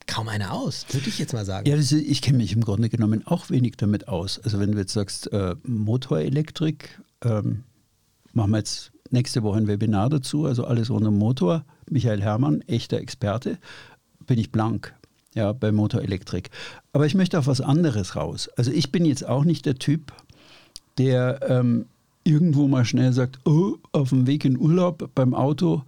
[0.06, 1.68] kaum einer aus, würde ich jetzt mal sagen.
[1.68, 4.38] Ja, ist, ich kenne mich im Grunde genommen auch wenig damit aus.
[4.38, 7.64] Also wenn du jetzt sagst, äh, Motorelektrik, ähm,
[8.32, 11.64] machen wir jetzt nächste Woche ein Webinar dazu, also alles ohne Motor.
[11.88, 13.58] Michael Herrmann, echter Experte,
[14.26, 14.94] bin ich blank.
[15.34, 16.50] Ja, bei Motorelektrik.
[16.92, 18.48] Aber ich möchte auf was anderes raus.
[18.56, 20.12] Also ich bin jetzt auch nicht der Typ,
[20.96, 21.86] der ähm,
[22.24, 25.82] irgendwo mal schnell sagt, oh, auf dem Weg in Urlaub beim Auto,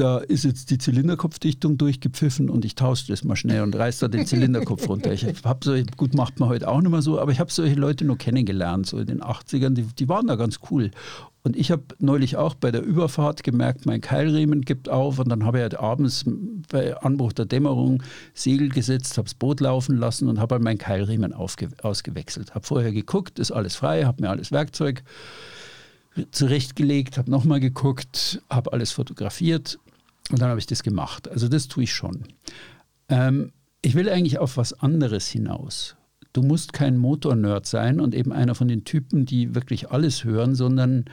[0.00, 4.08] da ist jetzt die Zylinderkopfdichtung durchgepfiffen und ich tausche das mal schnell und reiße da
[4.08, 5.12] den Zylinderkopf runter.
[5.12, 7.74] Ich habe so, gut, macht man heute auch nicht mehr so, aber ich habe solche
[7.74, 10.90] Leute nur kennengelernt, so in den 80ern, die, die waren da ganz cool.
[11.42, 15.44] Und ich habe neulich auch bei der Überfahrt gemerkt, mein Keilriemen gibt auf und dann
[15.44, 16.24] habe ich halt abends
[16.70, 20.78] bei Anbruch der Dämmerung Segel gesetzt, habe das Boot laufen lassen und habe halt meinen
[20.78, 22.54] Keilriemen ausgewechselt.
[22.54, 25.02] Habe vorher geguckt, ist alles frei, habe mir alles Werkzeug
[26.30, 29.78] zurechtgelegt, habe nochmal geguckt, habe alles fotografiert
[30.30, 31.28] und dann habe ich das gemacht.
[31.28, 32.24] Also das tue ich schon.
[33.08, 35.96] Ähm, ich will eigentlich auf was anderes hinaus.
[36.32, 40.54] Du musst kein Motornerd sein und eben einer von den Typen, die wirklich alles hören,
[40.54, 41.06] sondern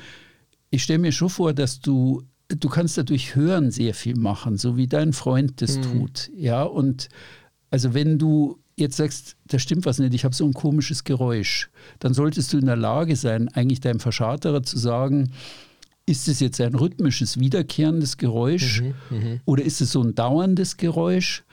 [0.69, 4.77] ich stelle mir schon vor, dass du, du kannst dadurch Hören sehr viel machen, so
[4.77, 5.81] wie dein Freund das mhm.
[5.83, 6.29] tut.
[6.35, 7.09] Ja, und
[7.71, 11.69] also wenn du jetzt sagst, da stimmt was nicht, ich habe so ein komisches Geräusch,
[11.99, 15.31] dann solltest du in der Lage sein, eigentlich deinem Verscharterer zu sagen,
[16.07, 20.77] ist es jetzt ein rhythmisches, wiederkehrendes Geräusch mhm, mhm, oder ist es so ein dauerndes
[20.77, 21.43] Geräusch?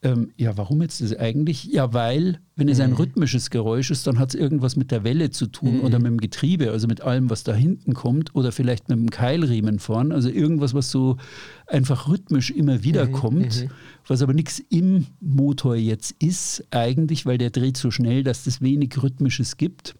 [0.00, 1.64] Ähm, ja, warum jetzt das eigentlich?
[1.64, 2.96] Ja, weil, wenn es ein mhm.
[2.96, 5.80] rhythmisches Geräusch ist, dann hat es irgendwas mit der Welle zu tun mhm.
[5.80, 9.10] oder mit dem Getriebe, also mit allem, was da hinten kommt oder vielleicht mit dem
[9.10, 10.12] Keilriemen vorn.
[10.12, 11.16] Also irgendwas, was so
[11.66, 13.12] einfach rhythmisch immer wieder mhm.
[13.12, 13.70] kommt, mhm.
[14.06, 18.60] was aber nichts im Motor jetzt ist, eigentlich, weil der dreht so schnell, dass es
[18.60, 19.96] wenig Rhythmisches gibt.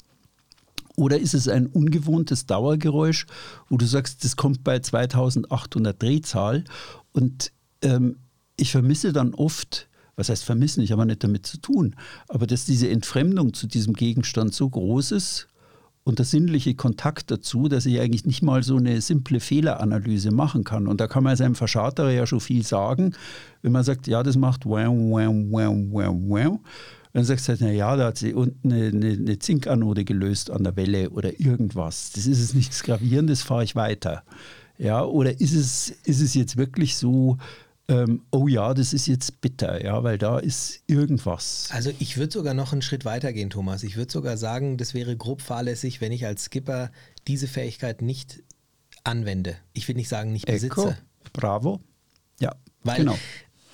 [0.98, 3.26] Oder ist es ein ungewohntes Dauergeräusch,
[3.68, 6.64] wo du sagst, das kommt bei 2800 Drehzahl
[7.12, 8.16] und ähm,
[8.56, 11.94] ich vermisse dann oft, was heißt vermissen, ich habe nicht damit zu tun,
[12.26, 15.46] aber dass diese Entfremdung zu diesem Gegenstand so groß ist
[16.02, 20.64] und der sinnliche Kontakt dazu, dass ich eigentlich nicht mal so eine simple Fehleranalyse machen
[20.64, 20.88] kann.
[20.88, 23.14] Und da kann man seinem Verscharterer ja schon viel sagen,
[23.62, 26.60] wenn man sagt, ja, das macht wow, wow, wow, wow, wow
[27.12, 30.50] dann sagst du halt, na ja, da hat sie unten eine, eine, eine, Zinkanode gelöst
[30.50, 32.12] an der Welle oder irgendwas.
[32.12, 34.22] Das ist es nichts Gravierendes, fahre ich weiter.
[34.78, 37.38] Ja, oder ist es, ist es jetzt wirklich so,
[37.88, 41.68] ähm, oh ja, das ist jetzt bitter, ja, weil da ist irgendwas.
[41.72, 43.82] Also ich würde sogar noch einen Schritt weiter gehen, Thomas.
[43.82, 46.92] Ich würde sogar sagen, das wäre grob fahrlässig, wenn ich als Skipper
[47.26, 48.42] diese Fähigkeit nicht
[49.04, 49.56] anwende.
[49.72, 50.66] Ich will nicht sagen, nicht besitze.
[50.66, 50.94] Echo,
[51.32, 51.80] bravo.
[52.40, 53.18] Ja, weil genau.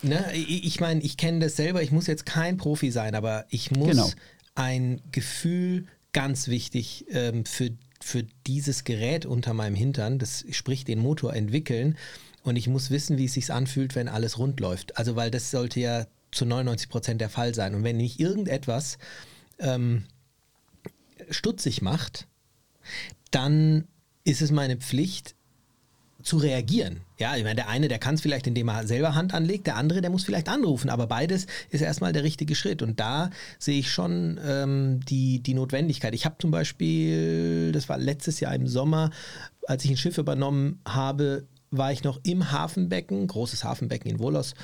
[0.05, 3.71] Ne, ich meine, ich kenne das selber, ich muss jetzt kein Profi sein, aber ich
[3.71, 4.11] muss genau.
[4.55, 10.99] ein Gefühl, ganz wichtig, ähm, für, für dieses Gerät unter meinem Hintern, das sprich den
[10.99, 11.97] Motor entwickeln.
[12.43, 14.99] Und ich muss wissen, wie es sich anfühlt, wenn alles rund läuft.
[14.99, 17.75] Also, weil das sollte ja zu 99 Prozent der Fall sein.
[17.75, 18.99] Und wenn nicht irgendetwas
[19.59, 20.05] ähm,
[21.31, 22.27] stutzig macht,
[23.31, 23.87] dann
[24.25, 25.34] ist es meine Pflicht,
[26.25, 27.03] zu reagieren.
[27.19, 29.77] Ja, ich meine, der eine, der kann es vielleicht, indem er selber Hand anlegt, der
[29.77, 32.83] andere, der muss vielleicht anrufen, aber beides ist erstmal der richtige Schritt.
[32.83, 36.15] Und da sehe ich schon ähm, die, die Notwendigkeit.
[36.15, 39.11] Ich habe zum Beispiel, das war letztes Jahr im Sommer,
[39.67, 44.55] als ich ein Schiff übernommen habe, war ich noch im Hafenbecken, großes Hafenbecken in Wolos,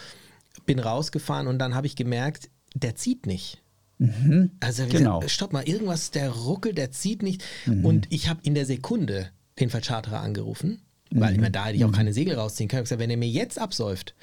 [0.66, 3.62] bin rausgefahren und dann habe ich gemerkt, der zieht nicht.
[3.98, 4.52] Mhm.
[4.60, 5.18] Also Genau.
[5.18, 7.44] gesagt, stopp mal, irgendwas, der ruckelt, der zieht nicht.
[7.66, 11.84] Und ich habe in der Sekunde den Vercharterer angerufen, weil ich meine, da hätte ich
[11.84, 12.84] auch keine Segel rausziehen können.
[12.84, 14.14] Ich habe gesagt, wenn er mir jetzt absäuft,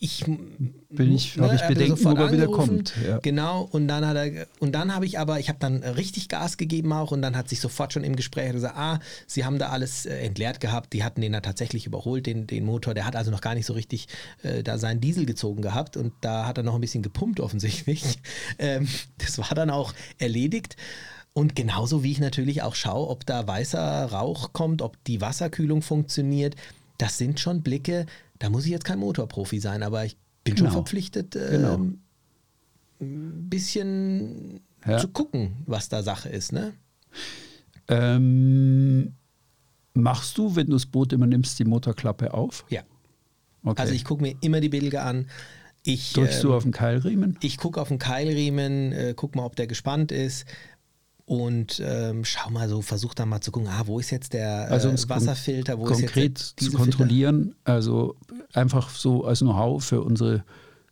[0.00, 3.18] ich Bin ich- hab ich er hat Bedenken, ob er wieder kommt, ja.
[3.18, 6.56] Genau, und dann hat er, und dann habe ich aber, ich habe dann richtig Gas
[6.56, 9.68] gegeben auch und dann hat sich sofort schon im Gespräch gesagt, ah, sie haben da
[9.68, 13.14] alles äh, entleert gehabt, die hatten den da tatsächlich überholt, den, den Motor, der hat
[13.14, 14.08] also noch gar nicht so richtig
[14.42, 18.18] äh, da seinen Diesel gezogen gehabt und da hat er noch ein bisschen gepumpt offensichtlich.
[18.58, 20.76] ähm, das war dann auch erledigt.
[21.38, 25.82] Und genauso wie ich natürlich auch schaue, ob da weißer Rauch kommt, ob die Wasserkühlung
[25.82, 26.56] funktioniert,
[26.98, 28.06] das sind schon Blicke,
[28.40, 30.78] da muss ich jetzt kein Motorprofi sein, aber ich bin schon Genau.
[30.78, 31.74] verpflichtet, Genau.
[31.74, 32.00] ähm,
[33.00, 34.98] ein bisschen Ja.
[34.98, 36.50] zu gucken, was da Sache ist.
[36.52, 36.72] Ne?
[37.86, 39.14] Ähm,
[39.94, 42.64] machst du, wenn du das Boot immer nimmst, die Motorklappe auf?
[42.68, 42.82] Ja.
[43.62, 43.80] Okay.
[43.80, 45.28] Also ich gucke mir immer die Bilder an.
[45.84, 47.38] Ich, Drückst du ähm, auf den Keilriemen?
[47.42, 50.44] Ich gucke auf den Keilriemen, äh, guck mal, ob der gespannt ist
[51.28, 54.70] und ähm, schau mal so, versuch dann mal zu gucken, ah, wo ist jetzt der
[54.70, 58.16] Also äh, kon- Wasserfilter, wo konkret ist jetzt zu kontrollieren, also
[58.54, 60.42] einfach so als Know-how für unsere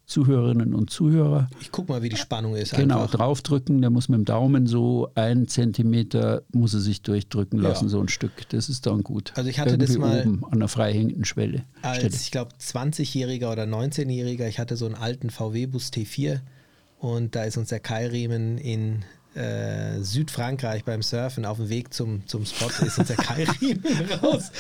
[0.05, 1.49] Zuhörerinnen und Zuhörer.
[1.61, 2.75] Ich guck mal, wie die Spannung ist.
[2.77, 3.17] Genau, einfach.
[3.17, 7.71] draufdrücken, der muss mit dem Daumen so ein Zentimeter muss er sich durchdrücken Ja.
[7.71, 8.49] lassen, so ein Stück.
[8.51, 9.33] Das ist dann gut.
[9.35, 11.65] Also ich hatte das Irgendwie mal- oben an der freihängenden Schwelle.
[11.83, 12.15] Als, Stelle.
[12.15, 16.39] ich glaube, 20-Jähriger oder 19-Jähriger, ich hatte so einen alten VW-Bus T4
[17.01, 19.03] und da ist uns der Keilriemen in
[19.37, 23.83] äh, Südfrankreich beim Surfen auf dem Weg zum, zum Spot ist uns der Keilriemen
[24.23, 24.51] raus.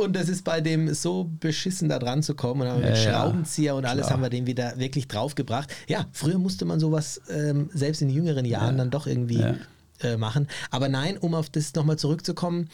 [0.00, 2.60] Und das ist bei dem so beschissen da dran zu kommen.
[2.62, 3.18] Und dann haben wir mit Ja, ja.
[3.20, 4.14] Schraubenzieher und alles Klar.
[4.18, 5.72] haben wir den wieder wirklich draufgebracht.
[5.88, 9.54] Ja, früher musste man sowas ähm, selbst in jüngeren Jahren dann doch irgendwie Ja.
[10.02, 10.46] äh, machen.
[10.70, 12.68] Aber nein, um auf das nochmal zurückzukommen,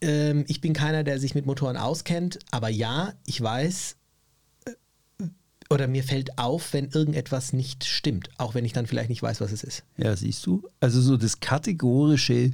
[0.00, 3.96] ähm, ich bin keiner, der sich mit Motoren auskennt, aber ja, ich weiß
[5.70, 9.40] oder mir fällt auf, wenn irgendetwas nicht stimmt, auch wenn ich dann vielleicht nicht weiß,
[9.40, 9.84] was es ist.
[9.96, 10.62] Ja, siehst du?
[10.80, 12.52] Also so das kategorische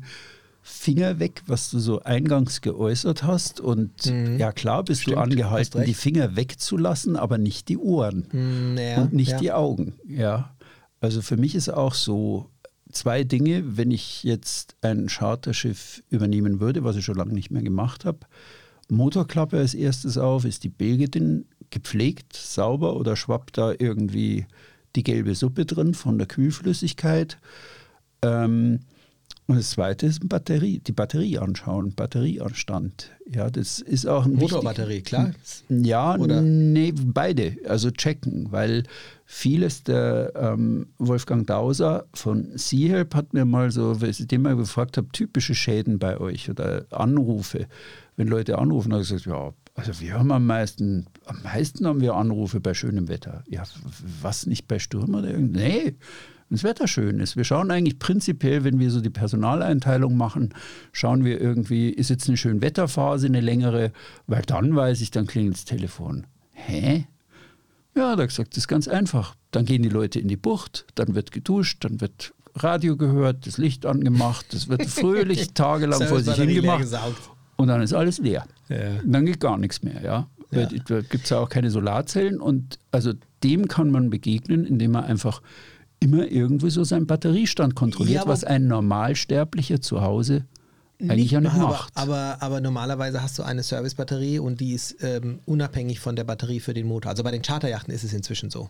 [0.63, 3.61] Finger weg, was du so eingangs geäußert hast.
[3.61, 5.03] Und ja klar bist Mhm.
[5.03, 8.27] Stimmt, du angehalten, die Finger wegzulassen, aber nicht die Ohren.
[8.31, 9.39] Hm, ja, und nicht ja.
[9.39, 9.95] die Augen.
[10.07, 10.55] Ja.
[11.01, 12.49] Also für mich ist auch so
[12.93, 17.63] zwei Dinge, wenn ich jetzt ein Charterschiff übernehmen würde, was ich schon lange nicht mehr
[17.63, 18.21] gemacht habe.
[18.89, 24.47] Motorklappe als erstes auf, ist die Bilge denn gepflegt, sauber oder schwappt da irgendwie
[24.95, 27.39] die gelbe Suppe drin von der Kühlflüssigkeit?
[28.23, 28.81] Ähm,
[29.49, 33.11] und das zweite ist Batterie, die Batterie anschauen, Batterieanstand.
[33.29, 35.33] Ja, das ist auch ein Motorbatterie, wichtig- klar.
[35.69, 36.41] ja, Oder?
[36.43, 37.57] nee, beide.
[37.67, 38.85] Also checken, weil
[39.25, 44.57] vieles der ähm, Wolfgang Dauser von Seahelp hat mir mal so, weil ich den mal
[44.57, 47.67] gefragt habe, typische Schäden bei euch oder Anrufe.
[48.17, 52.01] Wenn Leute anrufen, habe ich gesagt, ja, also wir haben am meisten, am meisten haben
[52.01, 53.43] wir Anrufe bei schönem Wetter.
[53.49, 53.63] Ja,
[54.21, 55.53] was nicht bei Sturm oder irgend?
[55.53, 55.97] Nee,
[56.53, 57.37] wenn das Wetter schön ist.
[57.39, 60.53] Wir schauen eigentlich prinzipiell, wenn wir so die Personaleinteilung machen,
[60.93, 63.93] schauen wir irgendwie, ist jetzt eine schöne Wetterphase, eine längere,
[64.27, 66.27] weil dann weiß ich, dann klingelt das Telefon.
[66.53, 67.07] Hä?
[67.97, 69.35] Ja, da gesagt, das ist ganz einfach.
[69.51, 73.57] Dann gehen die Leute in die Bucht, dann wird geduscht, dann wird Radio gehört, das
[73.57, 77.31] Licht angemacht, das wird fröhlich tagelang vor sich hingemacht gesaugt.
[77.63, 78.45] Und dann ist alles leer.
[78.69, 79.01] Ja.
[79.05, 80.29] Und dann geht gar nichts mehr, ja.
[80.51, 80.69] Ja.
[80.87, 85.05] Da gibt es ja auch keine Solarzellen und also dem kann man begegnen, indem man
[85.05, 85.41] einfach
[86.01, 90.45] immer irgendwie so seinen Batteriestand kontrolliert, Ja, was ein Normalsterblicher zu Hause
[91.01, 91.97] eigentlich ja nicht aber, macht.
[91.97, 96.61] Aber, aber normalerweise hast du eine Servicebatterie und die ist ähm, unabhängig von der Batterie
[96.61, 97.11] für den Motor.
[97.11, 98.69] Also bei den Charterjachten ist es inzwischen so.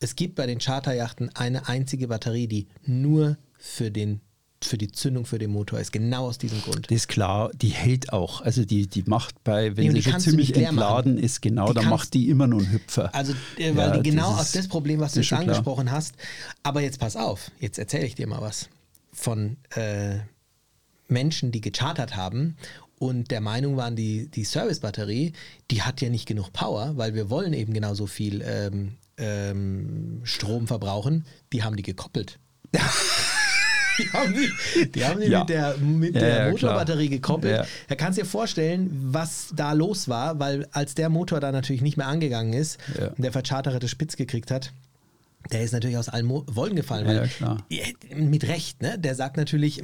[0.00, 4.20] Es gibt bei den Charterjachten eine einzige Batterie, die nur für, den,
[4.62, 5.90] für die Zündung für den Motor ist.
[5.92, 6.90] Genau aus diesem Grund.
[6.90, 8.42] das ist klar, die hält auch.
[8.42, 11.24] Also die, die macht bei, wenn und sie die schon ziemlich entladen machen.
[11.24, 13.14] ist, genau, Die dann macht die immer nur einen Hüpfer.
[13.14, 15.48] Also, äh, weil Ja, die genau das aus ist- das Problem, was du schon klar.
[15.48, 16.14] angesprochen hast.
[16.62, 18.68] Aber jetzt pass auf, jetzt erzähle ich dir mal was
[19.12, 20.18] von äh,
[21.08, 22.56] Menschen, die gechartert haben
[22.98, 25.32] und der Meinung waren, die, die Servicebatterie,
[25.70, 30.66] die hat ja nicht genug Power, weil wir wollen eben genauso viel ähm, ähm, Strom
[30.66, 31.24] verbrauchen.
[31.54, 32.38] Die haben die gekoppelt.
[34.02, 35.40] Die haben die, die, haben die Ja.
[35.40, 37.56] mit der, mit Ja, der ja, Motorbatterie gekoppelt.
[37.58, 37.66] Ja.
[37.88, 41.82] Da kannst du dir vorstellen, was da los war, weil als der Motor da natürlich
[41.82, 42.78] nicht mehr angegangen ist
[43.16, 44.72] und der Vercharterer das spitz gekriegt hat,
[45.52, 47.06] der ist natürlich aus allen Mo Wolken gefallen.
[47.08, 47.66] Ja, weil, klar.
[47.70, 47.84] Ja,
[48.14, 48.98] Mit Recht, ne?
[48.98, 49.82] Der sagt natürlich,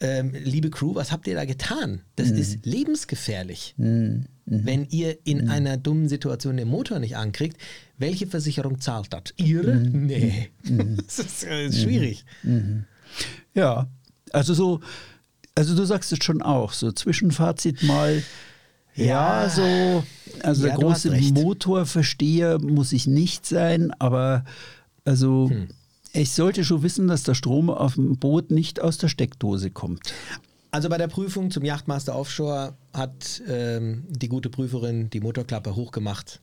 [0.00, 2.02] ähm, liebe Crew, was habt ihr da getan?
[2.16, 2.36] Das Mhm.
[2.38, 3.74] ist lebensgefährlich.
[3.78, 5.50] Wenn ihr in Mhm.
[5.50, 7.56] einer dummen Situation den Motor nicht ankriegt,
[7.98, 9.32] welche Versicherung zahlt das?
[9.36, 9.74] Ihre?
[9.74, 10.06] Mhm.
[10.06, 10.48] Nee.
[11.06, 12.24] Das ist äh, schwierig.
[13.54, 13.88] Ja,
[14.32, 14.80] also so,
[15.54, 18.22] also du sagst es schon auch, so Zwischenfazit mal,
[18.94, 19.48] ja, Ja.
[19.50, 20.04] so,
[20.42, 21.10] also Ja, der große.
[21.32, 24.44] Motorversteher muss ich nicht sein, aber
[25.04, 25.68] also Hm.
[26.12, 30.12] Ich sollte schon wissen, dass der Strom auf dem Boot nicht aus der Steckdose kommt.
[30.70, 36.40] Also bei der Prüfung zum Yachtmaster Offshore hat ähm, die gute Prüferin die Motorklappe hochgemacht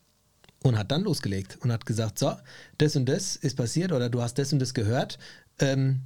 [0.62, 2.32] und hat dann losgelegt und hat gesagt, so,
[2.78, 5.18] das und das ist passiert oder du hast das und das gehört.
[5.58, 6.00] Ähm,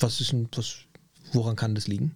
[0.00, 0.78] was ist denn, was,
[1.32, 2.14] woran kann das liegen?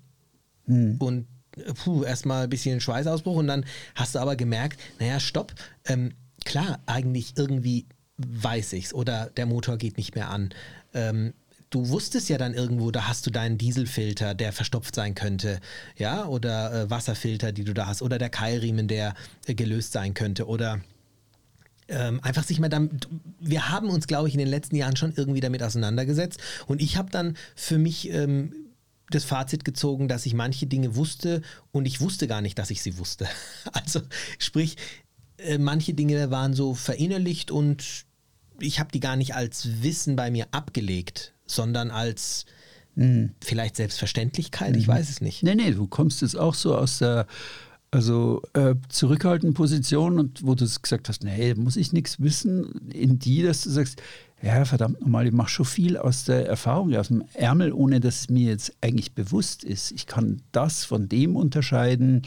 [0.98, 1.26] Und
[1.56, 6.14] äh, puh, erstmal ein bisschen Schweißausbruch und dann hast du aber gemerkt, naja, stopp, ähm,
[6.44, 10.50] klar, eigentlich irgendwie weiß ich's oder der Motor geht nicht mehr an.
[10.94, 11.34] Ähm,
[11.70, 15.58] du wusstest ja dann irgendwo, da hast du deinen Dieselfilter, der verstopft sein könnte,
[15.96, 19.14] ja, oder äh, Wasserfilter, die du da hast, oder der Keilriemen, der
[19.46, 20.80] äh, gelöst sein könnte, oder
[21.88, 23.08] ähm, einfach sich mal damit,
[23.40, 26.96] wir haben uns, glaube ich, in den letzten Jahren schon irgendwie damit auseinandergesetzt und ich
[26.96, 28.54] habe dann für mich ähm,
[29.10, 32.82] das Fazit gezogen, dass ich manche Dinge wusste und ich wusste gar nicht, dass ich
[32.82, 33.28] sie wusste.
[33.72, 34.00] Also
[34.38, 34.76] sprich,
[35.38, 38.04] äh, manche Dinge waren so verinnerlicht und
[38.62, 42.46] ich habe die gar nicht als Wissen bei mir abgelegt, sondern als
[43.40, 45.42] vielleicht Selbstverständlichkeit, ich weiß es nicht.
[45.42, 47.26] Nee, nee, du kommst jetzt auch so aus der
[47.90, 53.18] also äh, zurückhaltenden Position und wo du gesagt hast, nee, muss ich nichts wissen, in
[53.18, 54.02] die, dass du sagst,
[54.42, 58.22] ja, verdammt nochmal, ich mache schon viel aus der Erfahrung, aus dem Ärmel, ohne dass
[58.22, 59.92] es mir jetzt eigentlich bewusst ist.
[59.92, 62.22] Ich kann das von dem unterscheiden.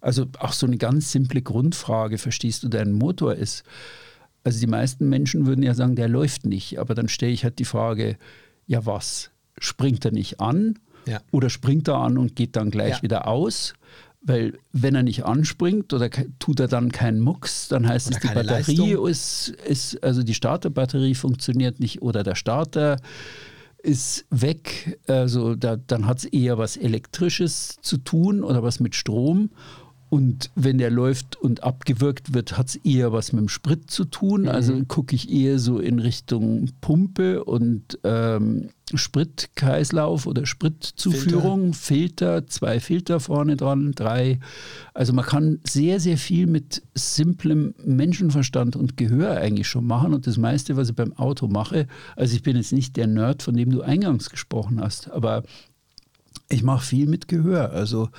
[0.00, 3.64] Also auch so eine ganz simple Grundfrage, verstehst du deinen Motor ist?
[4.44, 7.58] Also die meisten Menschen würden ja sagen, der läuft nicht, aber dann stelle ich halt
[7.58, 8.16] die Frage,
[8.66, 9.30] ja was?
[9.58, 11.20] Springt er nicht an Ja.
[11.32, 13.02] oder springt er an und geht dann gleich Ja.
[13.02, 13.74] wieder aus?
[14.26, 18.22] Weil wenn er nicht anspringt oder tut er dann keinen Mucks, dann heißt Oder es,
[18.22, 19.06] die Batterie Leistung.
[19.08, 22.96] ist, ist, also die Starterbatterie funktioniert nicht oder der Starter
[23.82, 24.98] ist weg.
[25.06, 29.50] Also da, dann hat es eher was Elektrisches zu tun oder was mit Strom.
[30.14, 34.04] Und wenn der läuft und abgewürgt wird, hat es eher was mit dem Sprit zu
[34.04, 34.46] tun.
[34.46, 42.46] Also gucke ich eher so in Richtung Pumpe und ähm, Spritkreislauf oder Spritzuführung, Filter.
[42.46, 44.38] zwei Filter vorne dran, drei.
[44.92, 50.14] Also man kann sehr, sehr viel mit simplem Menschenverstand und Gehör eigentlich schon machen.
[50.14, 53.42] Und das meiste, was ich beim Auto mache, also ich bin jetzt nicht der Nerd,
[53.42, 55.42] von dem du eingangs gesprochen hast, aber
[56.48, 57.72] ich mache viel mit Gehör.
[57.72, 58.10] Also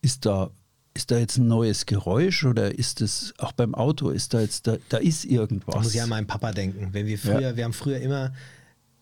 [0.00, 0.52] ist da,
[1.00, 4.66] ist da jetzt ein neues Geräusch oder ist es auch beim Auto, ist da jetzt,
[4.66, 5.74] da, da ist irgendwas.
[5.74, 6.90] Da muss ich an meinen Papa denken.
[6.92, 8.34] Wenn wir früher, wir haben früher immer,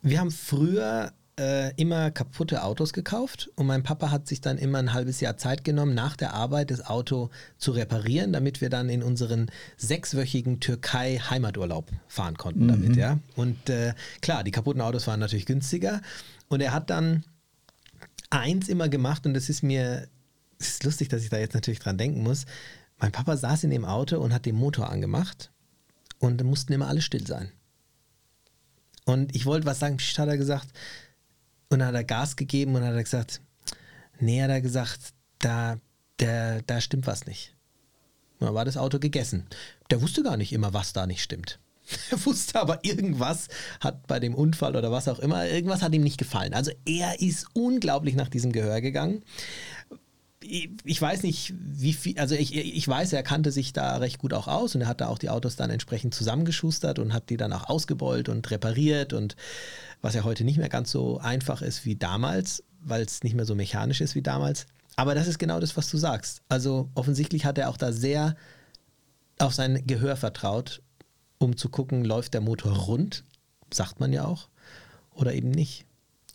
[0.02, 4.78] wir haben früher äh, immer kaputte Autos gekauft und mein Papa hat sich dann immer
[4.78, 8.88] ein halbes Jahr Zeit genommen, nach der Arbeit das Auto zu reparieren, damit wir dann
[8.90, 13.18] in unseren sechswöchigen Türkei-Heimaturlaub fahren konnten damit, ja.
[13.34, 16.00] Und äh, klar, die kaputten Autos waren natürlich günstiger
[16.48, 17.24] und er hat dann
[18.30, 20.06] eins immer gemacht und das ist mir,
[20.58, 22.44] es ist lustig, dass ich da jetzt natürlich dran denken muss.
[22.98, 25.50] Mein Papa saß in dem Auto und hat den Motor angemacht
[26.18, 27.52] und dann mussten immer alle still sein.
[29.04, 30.68] Und ich wollte was sagen, pst, hat er gesagt.
[31.70, 33.40] Und dann hat er Gas gegeben und hat er gesagt,
[34.20, 35.78] nee, hat er gesagt, da,
[36.18, 37.54] der, da stimmt was nicht.
[38.38, 39.46] Und dann war das Auto gegessen.
[39.90, 41.58] Der wusste gar nicht immer, was da nicht stimmt.
[42.10, 43.48] Er wusste aber, irgendwas
[43.80, 46.52] hat bei dem Unfall oder was auch immer, irgendwas hat ihm nicht gefallen.
[46.52, 49.22] Also er ist unglaublich nach diesem Gehör gegangen.
[50.50, 54.32] Ich, weiß nicht, wie viel, also ich, ich weiß, er kannte sich da recht gut
[54.32, 57.36] auch aus und er hat da auch die Autos dann entsprechend zusammengeschustert und hat die
[57.36, 59.36] dann auch ausgebeult und repariert und
[60.00, 63.44] was ja heute nicht mehr ganz so einfach ist wie damals, weil es nicht mehr
[63.44, 64.66] so mechanisch ist wie damals.
[64.96, 66.40] Aber das ist genau das, was du sagst.
[66.48, 68.34] Also offensichtlich hat er auch da sehr
[69.38, 70.82] auf sein Gehör vertraut,
[71.38, 73.24] um zu gucken, läuft der Motor rund,
[73.72, 74.48] sagt man ja auch,
[75.12, 75.84] oder eben nicht.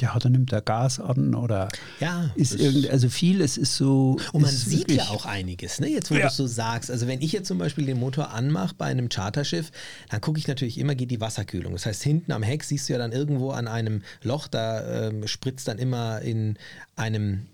[0.01, 4.17] Ja, oder nimmt er Gas an oder Ja, ist irgend, also vieles ist so.
[4.31, 5.87] Und man sieht ja auch einiges, ne?
[5.87, 6.21] jetzt wo Ja.
[6.21, 6.89] du es so sagst.
[6.89, 9.71] Also wenn ich jetzt zum Beispiel den Motor anmache bei einem Charterschiff,
[10.09, 11.73] dann gucke ich natürlich immer, geht die Wasserkühlung.
[11.73, 15.27] Das heißt, hinten am Heck siehst du ja dann irgendwo an einem Loch, da ähm,
[15.27, 16.57] spritzt dann immer in
[16.95, 17.45] einem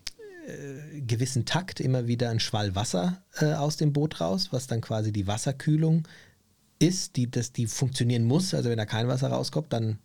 [0.47, 4.79] äh, gewissen Takt immer wieder ein Schwall Wasser äh, aus dem Boot raus, was dann
[4.79, 6.07] quasi die Wasserkühlung
[6.79, 8.53] ist, die, das, die funktionieren muss.
[8.53, 9.99] Also wenn da kein Wasser rauskommt, dann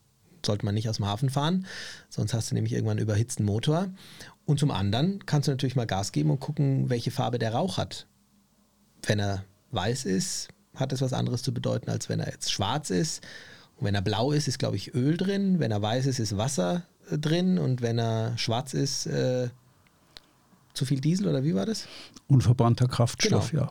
[0.46, 1.66] sollte man nicht aus dem Hafen fahren,
[2.08, 3.88] sonst hast du nämlich irgendwann einen überhitzten Motor.
[4.46, 7.78] Und zum anderen kannst du natürlich mal Gas geben und gucken, welche Farbe der Rauch
[7.78, 8.06] hat.
[9.06, 12.90] Wenn er weiß ist, hat es was anderes zu bedeuten, als wenn er jetzt schwarz
[12.90, 13.22] ist.
[13.76, 15.58] Und wenn er blau ist, ist, glaube ich, Öl drin.
[15.60, 17.58] Wenn er weiß ist, ist Wasser äh, drin.
[17.58, 19.48] Und wenn er schwarz ist, äh,
[20.74, 21.86] zu viel Diesel oder wie war das?
[22.28, 23.64] Unverbrannter Kraftstoff, Genau.
[23.64, 23.70] ja.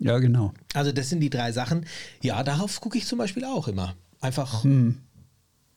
[0.00, 0.52] Ja, genau.
[0.74, 1.84] Also das sind die drei Sachen.
[2.22, 3.94] Ja, darauf gucke ich zum Beispiel auch immer.
[4.20, 4.62] Einfach.
[4.62, 4.98] Hm.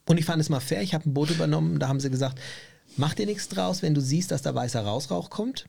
[0.07, 0.81] Und ich fand es mal fair.
[0.81, 1.79] Ich habe ein Boot übernommen.
[1.79, 2.39] Da haben sie gesagt,
[2.97, 5.65] mach dir nichts draus, wenn du siehst, dass da weißer Rausrauch kommt.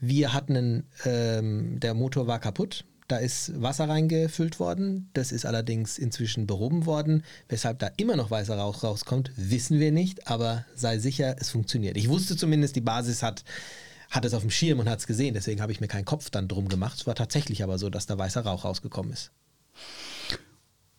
[0.00, 2.84] Wir hatten einen, ähm, der Motor war kaputt.
[3.08, 5.10] Da ist Wasser reingefüllt worden.
[5.12, 7.24] Das ist allerdings inzwischen behoben worden.
[7.48, 10.28] Weshalb da immer noch weißer Rauch rauskommt, wissen wir nicht.
[10.28, 11.96] Aber sei sicher, es funktioniert.
[11.96, 13.44] Ich wusste zumindest, die Basis hat,
[14.10, 15.34] hat es auf dem Schirm und hat es gesehen.
[15.34, 16.98] Deswegen habe ich mir keinen Kopf dann drum gemacht.
[16.98, 19.30] Es war tatsächlich aber so, dass da weißer Rauch rausgekommen ist.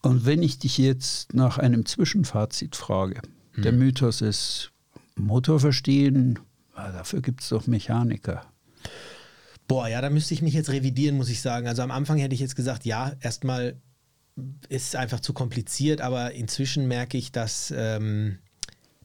[0.03, 3.21] Und wenn ich dich jetzt nach einem Zwischenfazit frage,
[3.55, 3.79] der Hm.
[3.79, 4.71] Mythos ist
[5.15, 6.39] Motor verstehen,
[6.75, 8.45] dafür gibt es doch Mechaniker.
[9.67, 11.67] Boah, ja, da müsste ich mich jetzt revidieren, muss ich sagen.
[11.67, 13.81] Also am Anfang hätte ich jetzt gesagt, ja, erstmal
[14.67, 18.39] ist es einfach zu kompliziert, aber inzwischen merke ich, dass, ähm,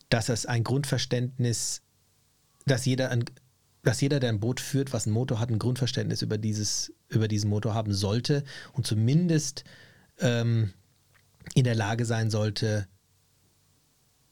[0.08, 1.82] dass es ein Grundverständnis,
[2.66, 3.24] dass jeder, ein,
[3.84, 7.28] dass jeder, der ein Boot führt, was einen Motor hat, ein Grundverständnis über, dieses, über
[7.28, 9.62] diesen Motor haben sollte und zumindest
[10.18, 10.72] ähm,
[11.54, 12.86] in der Lage sein sollte,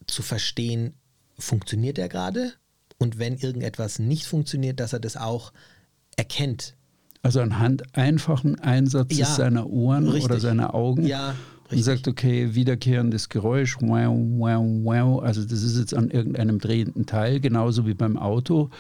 [0.07, 0.95] zu verstehen,
[1.39, 2.53] funktioniert er gerade?
[2.99, 5.53] Und wenn irgendetwas nicht funktioniert, dass er das auch
[6.17, 6.77] erkennt.
[7.23, 10.25] Also anhand einfachen Einsatzes Ja, seiner Ohren richtig.
[10.25, 11.07] oder seiner Augen.
[11.07, 11.35] Ja,
[11.71, 15.23] Und sagt, okay, wiederkehrendes Geräusch, wow, wow, wow.
[15.23, 18.71] Also das ist jetzt an irgendeinem drehenden Teil, genauso wie beim Auto.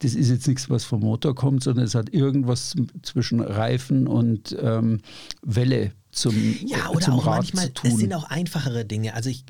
[0.00, 4.56] Das ist jetzt nichts, was vom Motor kommt, sondern es hat irgendwas zwischen Reifen und
[4.60, 5.00] ähm,
[5.42, 6.34] Welle zum,
[6.66, 7.90] Ja, äh, oder zum auch Rad manchmal, zu tun.
[7.90, 9.14] es sind auch einfachere Dinge.
[9.14, 9.44] Also ich,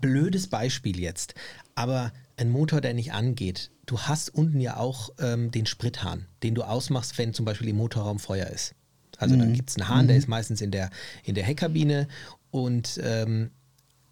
[0.00, 1.34] blödes Beispiel jetzt,
[1.74, 6.54] aber ein Motor, der nicht angeht, du hast unten ja auch ähm, den Sprithahn, den
[6.54, 8.74] du ausmachst, wenn zum Beispiel im Motorraum Feuer ist.
[9.18, 10.90] Also dann gibt es einen Hahn, der ist meistens in der,
[11.22, 12.08] in der Heckkabine
[12.50, 13.50] und ähm,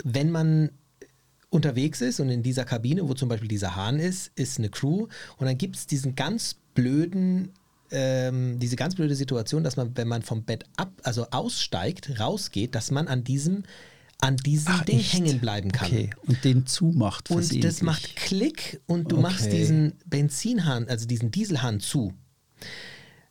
[0.05, 0.71] wenn man
[1.53, 5.07] unterwegs ist und in dieser Kabine, wo zum Beispiel dieser Hahn ist, ist eine Crew
[5.37, 7.51] und dann gibt es diesen ganz blöden,
[7.91, 12.75] ähm, diese ganz blöde Situation, dass man, wenn man vom Bett ab, also aussteigt, rausgeht,
[12.75, 13.65] dass man an diesem,
[14.19, 15.13] an diesem Ach, Ding echt?
[15.13, 15.89] hängen bleiben kann.
[15.89, 19.23] Okay, und den zumacht Und das macht Klick und du Okay.
[19.23, 22.15] machst diesen Benzinhahn, also diesen Dieselhahn zu.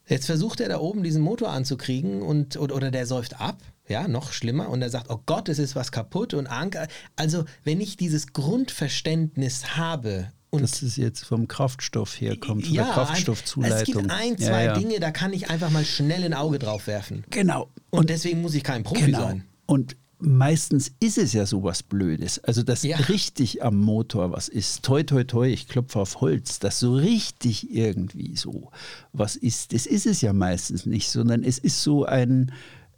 [0.08, 3.58] Jetzt versucht er da oben diesen Motor anzukriegen und oder, oder der säuft ab,
[3.92, 6.88] ja, noch schlimmer und er sagt, oh Gott, es ist was kaputt und Anker.
[7.16, 12.86] Also, wenn ich dieses Grundverständnis habe und dass es jetzt vom Kraftstoff herkommt, von der
[12.88, 13.78] ein- Kraftstoffzuleitung.
[13.78, 14.74] es gibt ein, Ja, zwei ja.
[14.74, 17.24] Dinge, da kann ich einfach mal schnell ein Auge drauf werfen.
[17.30, 17.70] Genau.
[17.90, 19.20] Und, deswegen muss ich kein Profi Genau.
[19.22, 19.44] sein.
[19.66, 22.40] Und meistens ist es ja sowas Blödes.
[22.44, 22.98] Also, dass Ja.
[22.98, 24.84] richtig am Motor was ist.
[24.84, 28.72] Toi, toi, toi, ich klopfe auf Holz, dass so richtig irgendwie so
[29.14, 29.74] was ist.
[29.74, 32.52] Das ist es ja meistens nicht, sondern es ist so ein.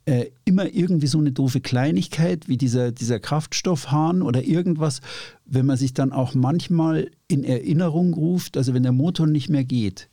[0.06, 5.00] Äh, immer irgendwie so eine doofe Kleinigkeit wie dieser, dieser Kraftstoffhahn oder irgendwas,
[5.46, 9.64] wenn man sich dann auch manchmal in Erinnerung ruft, also wenn der Motor nicht mehr
[9.64, 10.10] geht,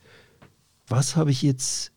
[0.87, 1.91] was habe ich jetzt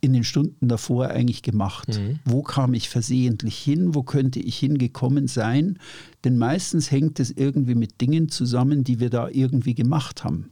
[0.00, 1.88] in den Stunden davor eigentlich gemacht?
[1.88, 2.20] Mhm.
[2.24, 3.94] Wo kam ich versehentlich hin?
[3.94, 5.78] Wo könnte ich hingekommen sein?
[6.24, 10.50] Denn meistens hängt es irgendwie mit Dingen zusammen, die wir da irgendwie gemacht haben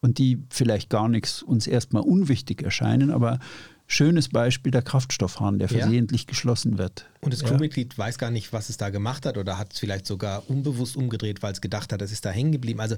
[0.00, 3.38] und die vielleicht gar nichts uns erstmal unwichtig erscheinen, aber
[3.86, 5.78] schönes Beispiel der Kraftstoffhahn, der Ja.
[5.78, 7.06] versehentlich geschlossen wird.
[7.20, 7.48] Und das Ja.
[7.48, 10.96] Crewmitglied weiß gar nicht, was es da gemacht hat oder hat es vielleicht sogar unbewusst
[10.96, 12.80] umgedreht, weil es gedacht hat, es ist da hängen geblieben.
[12.80, 12.96] Also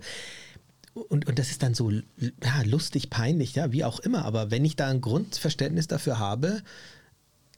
[0.95, 4.25] und, und das ist dann so ja, lustig, peinlich, ja, wie auch immer.
[4.25, 6.63] Aber wenn ich da ein Grundverständnis dafür habe,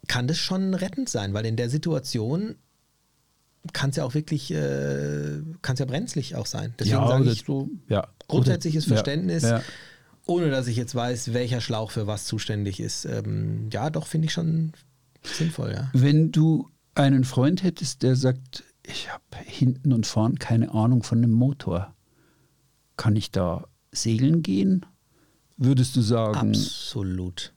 [0.09, 2.57] kann das schon rettend sein, weil in der Situation
[3.73, 6.75] kann es ja auch wirklich, äh, kann es ja brenzlig auch sein.
[6.79, 8.09] Deswegen Ja, sage ich so, ja.
[8.27, 9.62] grundsätzliches ja, Verständnis, ja.
[10.31, 13.05] Ohne dass ich jetzt weiß, welcher Schlauch für was zuständig ist.
[13.05, 14.73] Ähm, ja, doch, finde ich schon
[15.23, 15.90] sinnvoll, ja.
[15.93, 21.19] Wenn du einen Freund hättest, der sagt, ich habe hinten und vorn keine Ahnung von
[21.19, 21.95] einem Motor,
[22.97, 24.87] kann ich da segeln gehen?
[25.57, 27.53] Würdest du sagen, Absolut.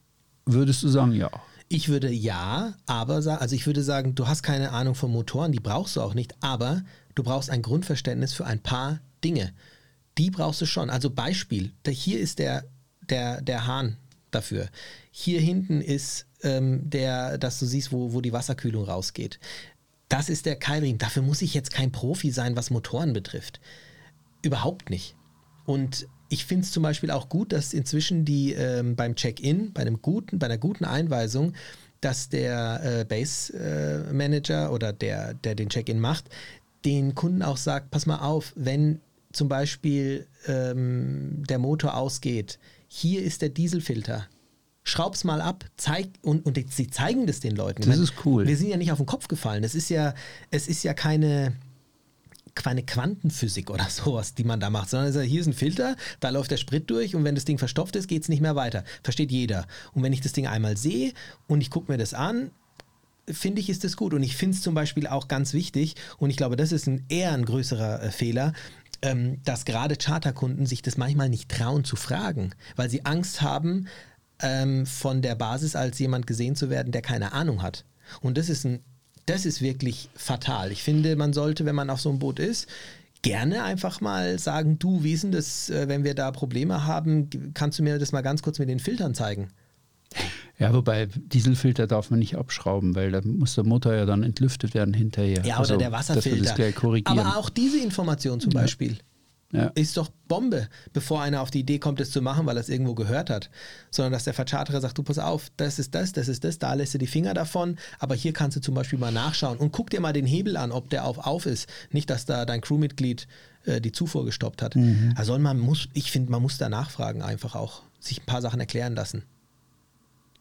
[0.45, 1.29] würdest du sagen, ja.
[1.69, 5.59] Ich würde ja, aber also ich würde sagen, du hast keine Ahnung von Motoren, die
[5.59, 6.83] brauchst du auch nicht, aber
[7.15, 9.53] du brauchst ein Grundverständnis für ein paar Dinge.
[10.17, 10.89] Die brauchst du schon.
[10.89, 12.65] Also Beispiel, hier ist der,
[13.09, 13.97] der, der Hahn
[14.31, 14.69] dafür.
[15.11, 19.39] Hier hinten ist ähm, der, dass du siehst, wo, wo die Wasserkühlung rausgeht.
[20.09, 20.99] Das ist der Keilriemen.
[20.99, 23.59] Dafür muss ich jetzt kein Profi sein, was Motoren betrifft.
[24.41, 25.15] Überhaupt nicht.
[25.65, 29.81] Und ich finde es zum Beispiel auch gut, dass inzwischen die ähm, beim Check-in, bei
[29.81, 31.53] einem guten, bei einer guten Einweisung,
[32.01, 36.25] dass der äh, Base äh, Manager oder der, der den Check-in macht,
[36.85, 38.99] den Kunden auch sagt, pass mal auf, wenn
[39.33, 44.27] zum Beispiel ähm, der Motor ausgeht, hier ist der Dieselfilter.
[44.83, 47.83] Schraub's mal ab, zeig und, und sie zeigen das den Leuten.
[47.83, 48.47] Das ist cool.
[48.47, 49.63] Wir sind ja nicht auf den Kopf gefallen.
[49.63, 50.13] Es ist ja,
[50.51, 51.53] es ist ja keine,
[52.53, 56.51] keine Quantenphysik oder sowas, die man da macht, sondern hier ist ein Filter, da läuft
[56.51, 58.83] der Sprit durch und wenn das Ding verstopft ist, geht es nicht mehr weiter.
[59.03, 59.65] Versteht jeder.
[59.93, 61.13] Und wenn ich das Ding einmal sehe
[61.47, 62.51] und ich gucke mir das an,
[63.27, 64.13] finde ich, ist das gut.
[64.13, 67.05] Und ich finde es zum Beispiel auch ganz wichtig, und ich glaube, das ist ein,
[67.09, 68.53] eher ein größerer äh, Fehler,
[69.03, 73.87] ähm, dass gerade Charterkunden sich das manchmal nicht trauen zu fragen, weil sie Angst haben,
[74.41, 77.85] ähm, von der Basis als jemand gesehen zu werden, der keine Ahnung hat.
[78.21, 78.79] Und das ist ein,
[79.25, 80.71] das ist wirklich fatal.
[80.71, 82.67] Ich finde, man sollte, wenn man auf so einem Boot ist,
[83.21, 87.29] gerne einfach mal sagen, du, wie ist denn das, äh, wenn wir da Probleme haben,
[87.53, 89.49] kannst du mir das mal ganz kurz mit den Filtern zeigen?
[90.59, 94.73] Ja, wobei Dieselfilter darf man nicht abschrauben, weil da muss der Motor ja dann entlüftet
[94.73, 95.43] werden hinterher.
[95.43, 97.01] Ja, Also, oder der Dass wir Wasserfilter.
[97.05, 98.97] Aber auch diese Information zum Beispiel
[99.53, 99.71] ja.
[99.75, 102.69] ist doch Bombe, bevor einer auf die Idee kommt, das zu machen, weil er es
[102.69, 103.49] irgendwo gehört hat.
[103.91, 106.73] Sondern dass der Vercharterer sagt, du pass auf, das ist das, das ist das, da
[106.73, 109.89] lässt du die Finger davon, aber hier kannst du zum Beispiel mal nachschauen und guck
[109.89, 111.69] dir mal den Hebel an, ob der auf auf ist.
[111.91, 113.27] Nicht, dass da dein Crewmitglied
[113.65, 114.75] äh, die Zufuhr gestoppt hat.
[114.75, 115.13] Mhm.
[115.15, 118.59] Also man muss, ich finde, man muss da nachfragen einfach auch, sich ein paar Sachen
[118.59, 119.23] erklären lassen.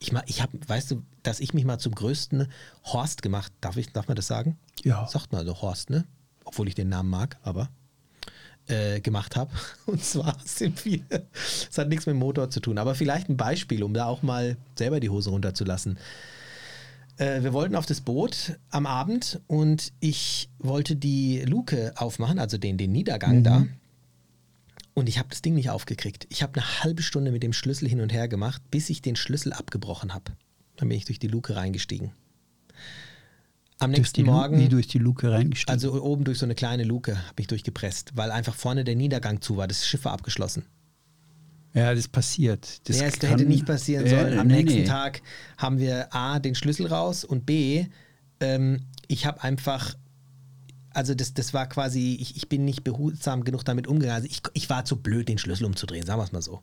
[0.02, 2.48] Ich, ma- ich habe, weißt du, dass ich mich mal zum größten
[2.84, 4.58] Horst gemacht, darf ich, darf man das sagen?
[4.82, 5.06] Ja.
[5.06, 6.04] Sagt man so Horst, ne?
[6.44, 7.68] Obwohl ich den Namen mag, aber
[8.66, 9.50] äh, gemacht habe.
[9.86, 11.00] Und zwar sind wir,
[11.70, 14.22] es hat nichts mit dem Motor zu tun, aber vielleicht ein Beispiel, um da auch
[14.22, 15.98] mal selber die Hose runterzulassen.
[17.18, 22.58] Äh, wir wollten auf das Boot am Abend und ich wollte die Luke aufmachen, also
[22.58, 23.66] den, den Niedergang da.
[24.94, 26.26] Und ich habe das Ding nicht aufgekriegt.
[26.28, 29.16] Ich habe eine halbe Stunde mit dem Schlüssel hin und her gemacht, bis ich den
[29.16, 30.32] Schlüssel abgebrochen habe.
[30.76, 32.12] Dann bin ich durch die Luke reingestiegen.
[33.78, 34.58] Am Durch nächsten Morgen.
[34.60, 35.72] Wie durch die Luke reingestiegen.
[35.72, 39.40] Also oben durch so eine kleine Luke habe ich durchgepresst, weil einfach vorne der Niedergang
[39.40, 39.66] zu war.
[39.66, 40.66] Das Schiff war abgeschlossen.
[41.74, 42.86] ja, das passiert.
[42.88, 44.38] Das ja, es kann- hätte nicht passieren Äh, sollen.
[44.38, 44.86] Am nee, nächsten nee.
[44.86, 45.22] Tag
[45.56, 47.86] haben wir A, den Schlüssel raus und B,
[48.40, 49.94] ähm, ich habe einfach,
[50.94, 54.22] also das, das war quasi, ich, ich bin nicht behutsam genug damit umgegangen.
[54.22, 56.62] Also ich, ich war zu blöd, den Schlüssel umzudrehen, sagen wir es mal so.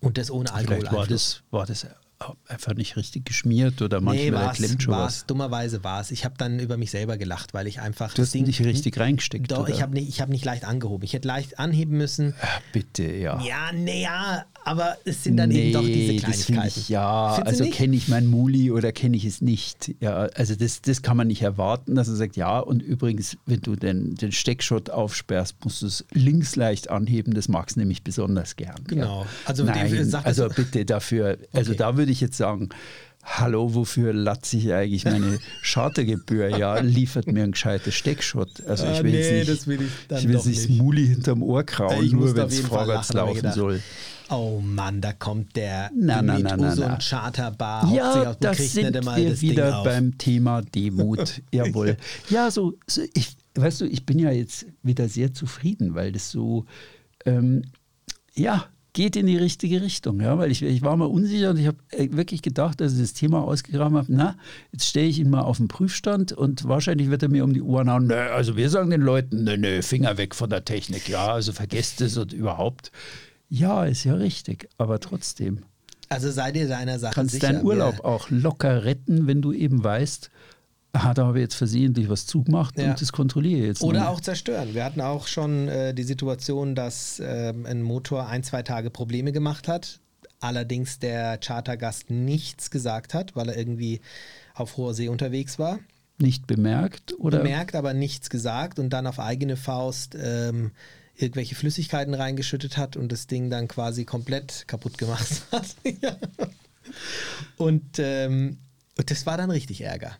[0.00, 0.80] Und das ohne Alkohol.
[0.80, 1.86] Vielleicht war das, war das
[2.48, 5.26] einfach nicht richtig geschmiert oder manchmal nee, war's, klemmt schon war's, was.
[5.26, 6.10] dummerweise war es.
[6.10, 8.14] Ich habe dann über mich selber gelacht, weil ich einfach.
[8.14, 9.68] Du hast ihn nicht richtig reingesteckt, Doch, oder?
[9.74, 11.04] ich habe nicht, ich hab nicht leicht angehoben.
[11.04, 12.34] Ich hätte leicht anheben müssen.
[12.40, 13.40] Ah, Bitte, ja.
[13.42, 16.80] Ja, naja, aber es sind dann eben doch diese das Kleinigkeiten.
[16.80, 19.94] ich, ja, Findest also kenne ich mein Muli oder kenne ich es nicht.
[20.00, 23.60] Ja, also das, das kann man nicht erwarten, dass er sagt, ja, und übrigens, wenn
[23.60, 28.02] du den, den Steckschott aufsperrst, musst du es links leicht anheben, das magst du nämlich
[28.04, 28.76] besonders gern.
[28.86, 29.22] Genau.
[29.22, 29.26] Ja.
[29.44, 31.78] Also Nein, also bitte dafür, also Okay.
[31.78, 32.70] da würde ich jetzt sagen,
[33.24, 36.58] Hallo, wofür latze ich eigentlich meine Chartergebühr?
[36.58, 38.66] Ja, liefert mir ein gescheites Steckschott.
[38.66, 40.70] Also ich Ah, will nee, jetzt nicht, das will ich ich will doch jetzt nicht
[40.70, 43.80] das Muli hinterm Ohr musste nur wenn es vorwärts laufen soll.
[44.28, 46.94] Oh Mann, da kommt der Na, na, na, na, Uso na.
[46.94, 47.92] und Charterbar.
[47.92, 51.42] Ja, auf den da Krieg, sind wir das wieder beim Thema Demut.
[51.52, 51.96] Jawohl.
[52.28, 56.30] Ja, so, so ich, weißt du, ich bin ja jetzt wieder sehr zufrieden, weil das
[56.30, 56.64] so,
[57.24, 57.62] ähm,
[58.34, 60.20] ja, geht in die richtige Richtung.
[60.20, 63.12] Ja, weil ich, ich war mal unsicher und ich habe wirklich gedacht, als ich das
[63.14, 64.36] Thema ausgegraben habe, na,
[64.72, 67.62] jetzt stelle ich ihn mal auf den Prüfstand und wahrscheinlich wird er mir um die
[67.62, 68.06] Ohren hauen.
[68.06, 71.08] Nö, also wir sagen den Leuten, nö, nö, Finger weg von der Technik.
[71.08, 72.92] Ja, also vergesst es und überhaupt.
[73.48, 75.60] Ja, ist ja richtig, aber trotzdem
[76.08, 77.48] Also sei dir deiner Sache kannst sicher.
[77.52, 80.30] deinen Urlaub auch locker retten, wenn du eben weißt,
[80.92, 82.90] aha, da habe ich jetzt versehentlich was zugemacht Ja.
[82.90, 83.82] und das kontrolliere ich jetzt.
[83.82, 84.08] Oder noch.
[84.08, 84.74] auch zerstören.
[84.74, 89.32] Wir hatten auch schon äh, die Situation, dass ähm, ein Motor ein, zwei Tage Probleme
[89.32, 90.00] gemacht hat.
[90.40, 94.00] Allerdings der Chartergast nichts gesagt hat, weil er irgendwie
[94.54, 95.78] auf hoher See unterwegs war.
[96.18, 100.72] nicht bemerkt oder Bemerkt, aber nichts gesagt und dann auf eigene Faust ähm,
[101.14, 105.76] irgendwelche Flüssigkeiten reingeschüttet hat und das Ding dann quasi komplett kaputt gemacht hat.
[106.02, 106.16] Ja.
[107.56, 108.58] und, ähm,
[108.98, 110.16] und das war dann richtig Ärger.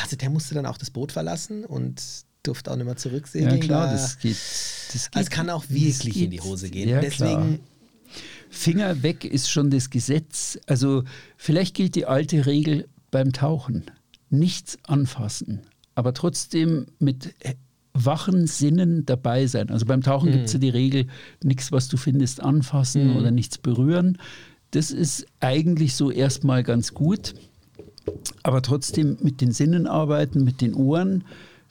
[0.00, 2.00] Also der musste dann auch das Boot verlassen und
[2.42, 3.50] durfte auch nicht mehr zurücksehen.
[3.50, 4.36] ja klar, das geht.
[4.92, 6.88] Das geht es kann auch wirklich in die Hose gehen.
[6.88, 7.58] Ja, Deswegen, klar.
[8.48, 10.58] Finger weg ist schon das Gesetz.
[10.66, 11.04] Also
[11.36, 13.84] vielleicht gilt die alte Regel beim Tauchen.
[14.30, 15.62] Nichts anfassen,
[15.94, 17.34] aber trotzdem mit
[17.92, 19.70] wachen Sinnen dabei sein.
[19.70, 21.06] Also beim Tauchen gibt es ja die Regel,
[21.42, 24.18] nichts, was du findest, anfassen oder nichts berühren.
[24.70, 27.34] Das ist eigentlich so erstmal ganz gut.
[28.42, 31.24] Aber trotzdem mit den Sinnen arbeiten, mit den Ohren,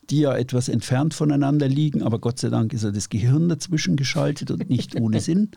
[0.09, 3.95] die ja etwas entfernt voneinander liegen, aber Gott sei Dank ist ja das Gehirn dazwischen
[3.95, 5.49] geschaltet und nicht ohne Sinn.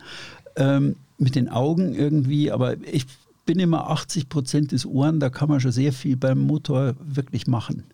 [0.57, 3.07] Ähm, mit den Augen irgendwie, aber ich
[3.47, 7.47] bin immer 80 Prozent des Ohren, da kann man schon sehr viel beim Motor wirklich
[7.47, 7.85] machen.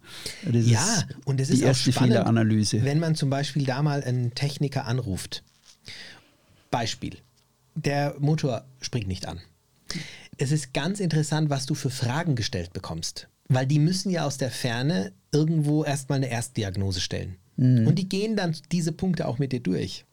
[0.44, 2.84] Das ja, und es ist die erste spannend, Fehleranalyse.
[2.84, 5.42] Wenn man zum Beispiel da mal einen Techniker anruft.
[6.70, 7.16] Beispiel.
[7.74, 9.40] Der Motor springt nicht an.
[10.38, 13.28] Es ist ganz interessant, was du für Fragen gestellt bekommst.
[13.48, 17.36] Weil die müssen ja aus der Ferne irgendwo erstmal eine Erstdiagnose stellen.
[17.56, 17.86] Mhm.
[17.86, 20.04] Und die gehen dann diese Punkte auch mit dir durch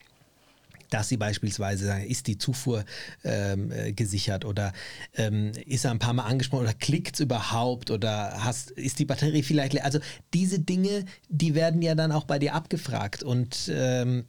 [0.94, 2.86] dass sie beispielsweise sagen, ist die Zufuhr
[3.24, 4.74] ähm, äh, gesichert oder
[5.16, 9.06] ähm, ist er ein paar Mal angesprochen oder klickt es überhaupt oder hast, ist die
[9.06, 9.86] Batterie vielleicht leer?
[9.86, 10.00] Also
[10.36, 14.26] diese Dinge, die werden ja dann auch bei dir abgefragt und ähm,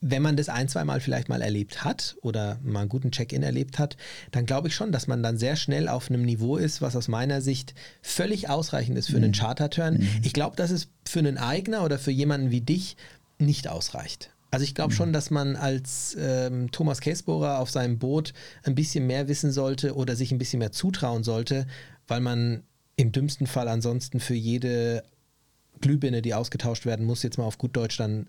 [0.00, 3.42] wenn man das ein, zwei Mal vielleicht mal erlebt hat oder mal einen guten Check-in
[3.42, 3.96] erlebt hat,
[4.30, 7.08] dann glaube ich schon, dass man dann sehr schnell auf einem Niveau ist, was aus
[7.08, 9.36] meiner Sicht völlig ausreichend ist für einen mhm.
[9.36, 9.94] Charterturn.
[9.94, 10.08] Mhm.
[10.22, 12.96] Ich glaube, dass es für einen Eigner oder für jemanden wie dich
[13.38, 14.30] nicht ausreicht.
[14.50, 15.14] Also ich glaube schon, mhm.
[15.14, 18.32] dass man als ähm, Thomas Käsbohrer auf seinem Boot
[18.62, 21.66] ein bisschen mehr wissen sollte oder sich ein bisschen mehr zutrauen sollte,
[22.06, 22.62] weil man
[22.96, 25.02] im dümmsten Fall ansonsten für jede
[25.80, 28.28] Glühbirne, die ausgetauscht werden muss, jetzt mal auf gut Deutsch dann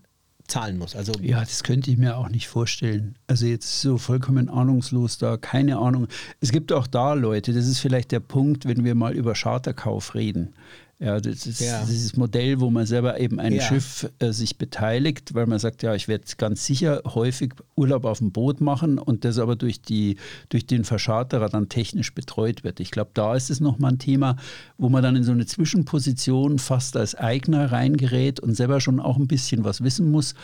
[0.50, 0.96] zahlen muss.
[0.96, 3.16] Also ja, das könnte ich mir auch nicht vorstellen.
[3.26, 6.08] Also jetzt so vollkommen ahnungslos da, keine Ahnung.
[6.40, 10.14] Es gibt auch da Leute, das ist vielleicht der Punkt, wenn wir mal über Charterkauf
[10.14, 10.54] reden.
[11.02, 11.82] Ja, das ist ja.
[11.86, 13.62] dieses Modell, wo man selber eben ein ja.
[13.62, 18.18] Schiff äh, sich beteiligt, weil man sagt, ja, ich werde ganz sicher häufig Urlaub auf
[18.18, 20.16] dem Boot machen und das aber durch, die,
[20.50, 22.80] durch den Verscharterer dann technisch betreut wird.
[22.80, 24.36] Ich glaube, da ist es nochmal ein Thema,
[24.76, 29.16] wo man dann in so eine Zwischenposition fast als Eigner reingerät und selber schon auch
[29.16, 30.34] ein bisschen was wissen muss.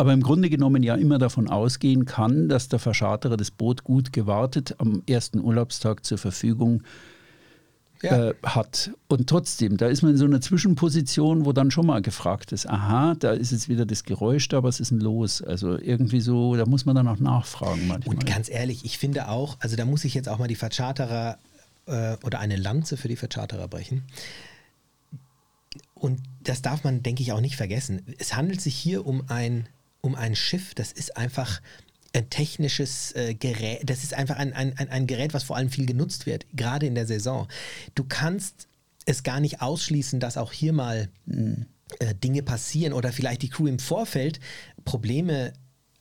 [0.00, 4.12] Aber im Grunde genommen ja immer davon ausgehen kann, dass der Verscharterer das Boot gut
[4.12, 7.17] gewartet am ersten Urlaubstag zur Verfügung steht
[8.02, 8.30] ja.
[8.30, 8.90] äh, hat.
[9.08, 12.68] Und trotzdem, da ist man in so einer Zwischenposition, wo dann schon mal gefragt ist,
[12.68, 15.42] aha, da ist jetzt wieder das Geräusch da, was ist denn los?
[15.42, 18.16] Also irgendwie so, da muss man dann auch nachfragen manchmal.
[18.16, 21.38] Und ganz ehrlich, ich finde auch, also da muss ich jetzt auch mal die Vercharterer
[21.86, 24.04] äh, oder eine Lanze für die Vercharterer brechen.
[25.94, 28.02] Und das darf man, denke ich, auch nicht vergessen.
[28.18, 29.68] Es handelt sich hier um ein,
[30.00, 31.60] um ein Schiff, das ist einfach
[32.18, 35.86] ein technisches äh, Gerät, das ist einfach ein, ein, ein Gerät, was vor allem viel
[35.86, 37.48] genutzt wird, gerade in der Saison.
[37.94, 38.68] Du kannst
[39.06, 41.66] es gar nicht ausschließen, dass auch hier mal hm,
[41.98, 44.40] äh, Dinge passieren oder vielleicht die Crew im Vorfeld
[44.84, 45.52] Probleme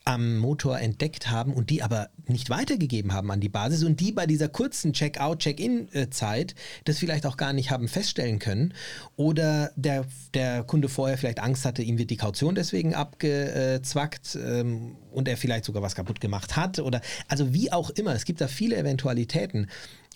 [0.08, 4.14] am Motor entdeckt haben und die aber nicht weitergegeben haben an die Basis und die
[4.14, 6.56] bei dieser kurzen Check-out, Check-in-Zeit
[6.86, 8.74] das vielleicht auch gar nicht haben feststellen können
[9.18, 14.96] oder der, der Kunde vorher vielleicht Angst hatte, ihm wird die Kaution deswegen abgezwackt ähm,
[15.12, 18.40] und er vielleicht sogar was kaputt gemacht hat oder also wie auch immer, es gibt
[18.40, 19.68] da viele Eventualitäten,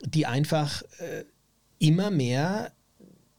[0.05, 1.25] die einfach äh,
[1.79, 2.71] immer mehr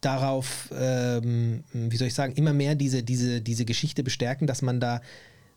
[0.02, 4.80] darauf, ähm, wie soll ich sagen, immer mehr diese, diese, diese Geschichte bestärken, dass man
[4.80, 5.00] da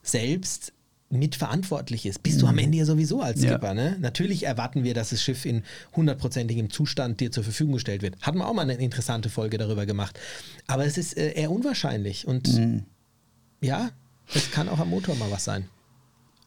[0.03, 0.71] selbst
[1.09, 2.23] mitverantwortlich ist.
[2.23, 2.59] Bist du am mhm.
[2.59, 3.67] Ende ja sowieso als Skipper.
[3.67, 3.73] Ja.
[3.73, 3.97] Ne?
[3.99, 5.63] Natürlich erwarten wir, dass das Schiff in
[5.95, 8.19] hundertprozentigem Zustand dir zur Verfügung gestellt wird.
[8.21, 10.19] Hatten wir auch mal eine interessante Folge darüber gemacht.
[10.67, 12.27] Aber es ist äh, eher unwahrscheinlich.
[12.27, 12.83] Und mhm.
[13.61, 13.91] ja,
[14.33, 15.65] es kann auch am Motor mal was sein.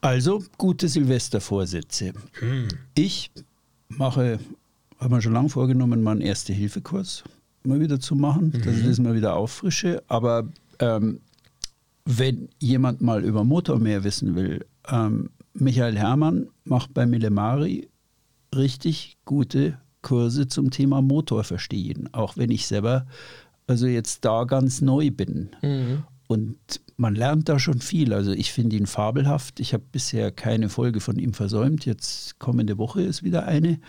[0.01, 2.13] Also gute Silvestervorsätze.
[2.41, 2.69] Mhm.
[2.95, 3.31] Ich
[3.89, 4.39] mache,
[4.99, 7.25] habe mir schon lange vorgenommen, mal einen Erste-Hilfe-Kurs
[7.65, 8.63] mal wieder zu machen, mhm.
[8.63, 10.03] dass ich das mal wieder auffrische.
[10.09, 10.49] Aber
[10.81, 11.21] ähm,
[12.11, 17.91] wenn jemand mal über Motor mehr wissen will, ähm, Michael Herrmann macht bei Millemari
[18.55, 23.07] richtig gute Kurse zum Thema Motor verstehen, auch wenn ich selber
[23.67, 25.51] also jetzt da ganz neu bin.
[25.61, 26.05] Mhm.
[26.29, 26.57] Und
[26.97, 28.15] man lernt da schon viel.
[28.15, 29.61] Also ich finde ihn fabelhaft.
[29.61, 31.85] Ich habe bisher keine Folge von ihm versäumt.
[31.85, 33.81] Jetzt kommende Woche ist wieder eine.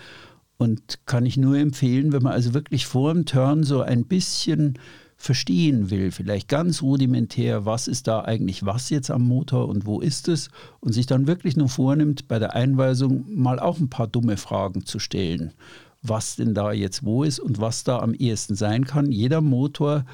[0.58, 4.78] Und kann ich nur empfehlen, wenn man also wirklich vor dem Turn so ein bisschen
[5.20, 10.00] verstehen will, vielleicht ganz rudimentär, was ist da eigentlich was jetzt am Motor und wo
[10.00, 10.48] ist es
[10.80, 14.86] und sich dann wirklich nur vornimmt, bei der Einweisung mal auch ein paar dumme Fragen
[14.86, 15.52] zu stellen,
[16.00, 19.12] was denn da jetzt wo ist und was da am ehesten sein kann.
[19.12, 20.06] Jeder Motor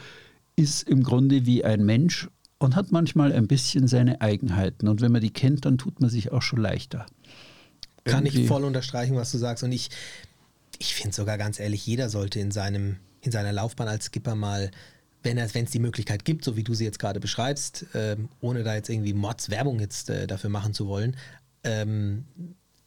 [0.56, 2.28] ist im Grunde wie ein Mensch
[2.58, 6.10] und hat manchmal ein bisschen seine Eigenheiten und wenn man die kennt, dann tut man
[6.10, 7.06] sich auch schon leichter.
[8.02, 8.42] Kann Irgendwie.
[8.42, 9.88] ich voll unterstreichen, was du sagst und ich,
[10.80, 14.70] ich finde sogar ganz ehrlich, jeder sollte in seinem in seiner Laufbahn als Skipper mal
[15.26, 18.74] wenn es die Möglichkeit gibt, so wie du sie jetzt gerade beschreibst, ähm, ohne da
[18.74, 21.16] jetzt irgendwie Mods Werbung jetzt äh, dafür machen zu wollen,
[21.64, 22.24] ähm,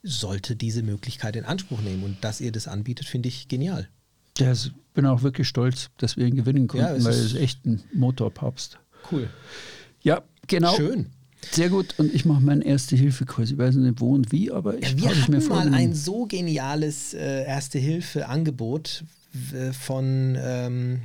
[0.04, 2.04] sollte diese Möglichkeit in Anspruch nehmen.
[2.04, 3.90] Und dass ihr das anbietet, finde ich genial.
[4.38, 7.36] Ja, ich bin auch wirklich stolz, dass wir ihn gewinnen konnten, ja, weil es ist
[7.36, 8.80] echt ein Motorpapst.
[9.12, 9.30] Cool.
[10.02, 10.76] Ja, genau.
[10.76, 11.08] Schön.
[11.52, 11.96] Sehr gut.
[11.98, 13.52] Und ich mache meinen Erste-Hilfe-Kurs.
[13.52, 16.26] Ich weiß nicht, wo und wie, aber ich ja, Wir hatten mir mal ein so
[16.26, 19.04] geniales äh, Erste-Hilfe-Angebot
[19.74, 21.02] von ähm,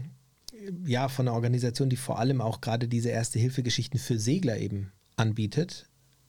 [0.86, 5.86] ja, von einer Organisation, die vor allem auch gerade diese Erste-Hilfe-Geschichten für Segler eben anbietet.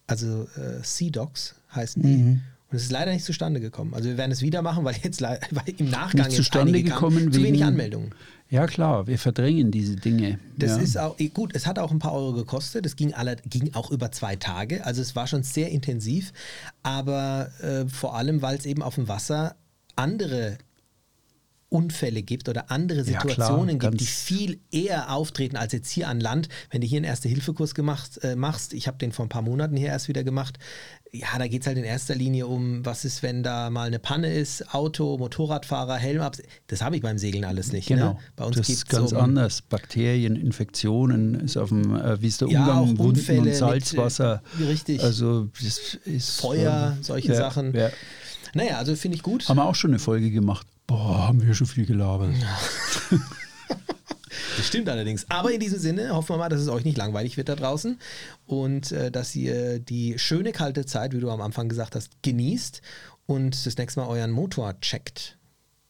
[0.08, 2.18] Also äh, Sea Dogs heißen die.
[2.18, 2.42] Mhm.
[2.72, 3.94] Und es ist leider nicht zustande gekommen.
[3.94, 5.40] Also wir werden es wieder machen, weil jetzt weil
[5.78, 8.14] im Nachgang Nicht zustande einige kamen, gekommen zu wenig Anmeldungen.
[8.50, 10.40] Ja, klar, wir verdrängen diese Dinge.
[10.58, 10.78] Das ja.
[10.78, 12.86] ist auch, gut, es hat auch ein paar Euro gekostet.
[12.86, 14.86] Es ging, alle, ging auch über zwei Tage.
[14.86, 16.32] Also es war schon sehr intensiv.
[16.84, 19.56] Aber äh, vor allem, weil es eben auf dem Wasser
[19.96, 20.58] andere
[21.76, 26.08] Unfälle gibt oder andere Ja, klar, Situationen gibt, die viel eher auftreten als jetzt hier
[26.08, 26.48] an Land.
[26.72, 29.76] Wenn du hier einen Erste-Hilfe-Kurs gemacht, äh, machst, ich habe den vor ein paar Monaten
[29.76, 30.58] hier erst wieder gemacht,
[31.12, 34.00] ja, da geht es halt in erster Linie um, was ist, wenn da mal eine
[34.00, 36.36] Panne ist, Auto, Motorradfahrer, Helm ab.
[36.68, 37.88] Das habe ich beim Segeln alles nicht.
[37.88, 38.18] Genau, Ne?
[38.36, 39.62] Bei uns das ist ganz um, anders.
[39.62, 43.46] Bakterien, Infektionen, ist auf dem, äh, wie ist der Ja, Umgang auch mit Unfälle und
[43.46, 44.42] mit, Salzwasser.
[44.60, 45.02] äh, richtig.
[45.04, 47.74] Also das ist Feuer, ähm, solche ja, Sachen.
[47.74, 47.90] Ja.
[48.54, 49.48] Naja, also finde ich gut.
[49.48, 50.68] Haben wir auch schon eine Folge gemacht.
[50.88, 52.36] Boah, haben wir schon viel gelabert.
[54.58, 55.26] Das stimmt allerdings.
[55.30, 58.00] Aber in diesem Sinne hoffen wir mal, dass es euch nicht langweilig wird da draußen
[58.46, 62.82] und äh, dass ihr die schöne kalte Zeit, wie du am Anfang gesagt hast, genießt
[63.26, 65.38] und das nächste Mal euren Motor checkt.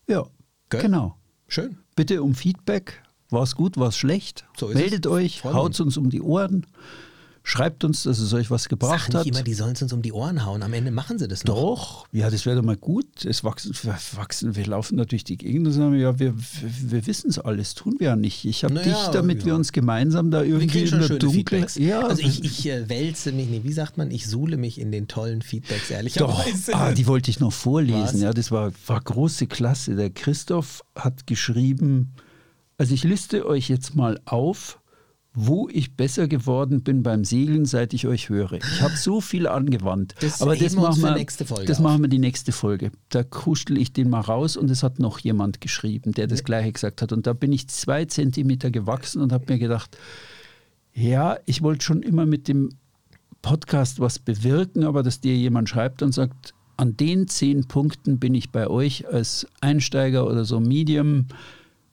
[0.07, 0.25] Ja,
[0.69, 0.81] Gell?
[0.81, 1.15] genau.
[1.47, 1.77] Schön.
[1.95, 3.03] Bitte um Feedback.
[3.29, 4.45] War es gut, war es schlecht?
[4.57, 5.11] So Meldet es.
[5.11, 5.79] euch, uns.
[5.79, 6.65] uns um die Ohren.
[7.47, 9.27] Schreibt uns, dass es euch was Sag gebracht nicht hat.
[9.27, 10.63] immer, die sollen es uns um die Ohren hauen.
[10.63, 11.55] Am Ende machen sie das noch.
[11.55, 13.23] Doch, ja, das wäre doch mal gut.
[13.23, 17.29] Es wachsen, wir wachsen, wir laufen durch die Gegend und sagen, ja, wir, wir, wissen
[17.29, 18.45] es alles, tun wir ja nicht.
[18.45, 19.45] Ich habe Naja, dich, damit ja.
[19.45, 21.67] wir uns gemeinsam da irgendwie in der Dunkel.
[21.75, 24.91] Ja, also ich, ich äh, wälze mich, nee, wie sagt man, ich suhle mich in
[24.91, 26.73] den tollen Feedbacks, Doch, ehrlicherweise.
[26.73, 28.15] ah, die wollte ich noch vorlesen.
[28.15, 28.21] Was?
[28.21, 29.95] Ja, das war, war große Klasse.
[29.95, 32.15] Der Christoph hat geschrieben,
[32.79, 34.79] also ich liste euch jetzt mal auf,
[35.35, 38.53] wo ich besser geworden bin beim Segeln, seit ich euch höre.
[38.53, 40.15] Ich habe so viel angewandt.
[40.21, 41.83] Das aber das machen wir, nächste Folge das auf.
[41.83, 42.91] machen wir die nächste Folge.
[43.09, 46.71] Da kuschel ich den mal raus und es hat noch jemand geschrieben, der das gleiche
[46.71, 47.11] gesagt hat.
[47.11, 49.97] Und da bin ich zwei Zentimeter gewachsen und habe mir gedacht,
[50.93, 52.69] ja, ich wollte schon immer mit dem
[53.41, 58.33] Podcast was bewirken, aber dass dir jemand schreibt und sagt, an den zehn Punkten bin
[58.33, 61.27] ich bei euch als Einsteiger oder so Medium,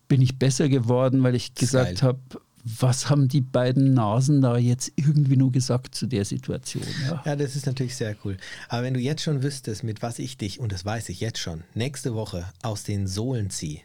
[0.08, 2.18] bin ich besser geworden, weil ich gesagt habe,
[2.64, 6.84] was haben die beiden Nasen da jetzt irgendwie nur gesagt zu der Situation?
[7.08, 7.22] Ja.
[7.24, 8.36] Ja, das ist natürlich sehr cool.
[8.68, 11.38] Aber wenn du jetzt schon wüsstest, mit was ich dich, und das weiß ich jetzt
[11.38, 13.80] schon, nächste Woche aus den Sohlen ziehe,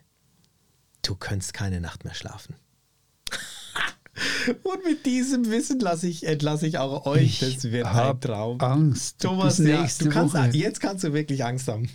[1.02, 2.56] du könntest keine Nacht mehr schlafen.
[4.64, 7.42] und mit diesem Wissen lasse ich, entlasse ich auch euch.
[7.42, 8.62] Ich das wird ein Traum.
[8.62, 9.20] Angst.
[9.22, 10.50] Thomas, ja, du kannst, Woche.
[10.54, 11.90] jetzt kannst du wirklich Angst haben.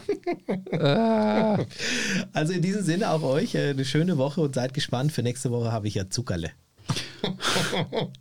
[0.72, 1.59] Ah.
[2.33, 5.12] Also in diesem Sinne auch euch äh, eine schöne Woche und seid gespannt.
[5.12, 6.51] Für nächste Woche habe ich ja Zuckerle.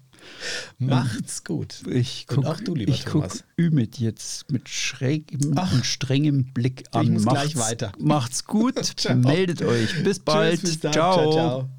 [0.80, 1.84] Macht's gut.
[1.88, 3.44] Ich Und guck, auch du, lieber ich guck Thomas.
[3.60, 5.72] Ümit jetzt mit schrägem Ach.
[5.74, 7.14] und strengem Blick Ich an.
[7.14, 7.92] muss macht's, gleich weiter.
[8.00, 10.04] Macht's gut, meldet euch.
[10.04, 10.62] Bis bald.
[10.62, 11.14] Tschüss, bis ciao.
[11.14, 11.32] ciao.
[11.32, 11.70] ciao.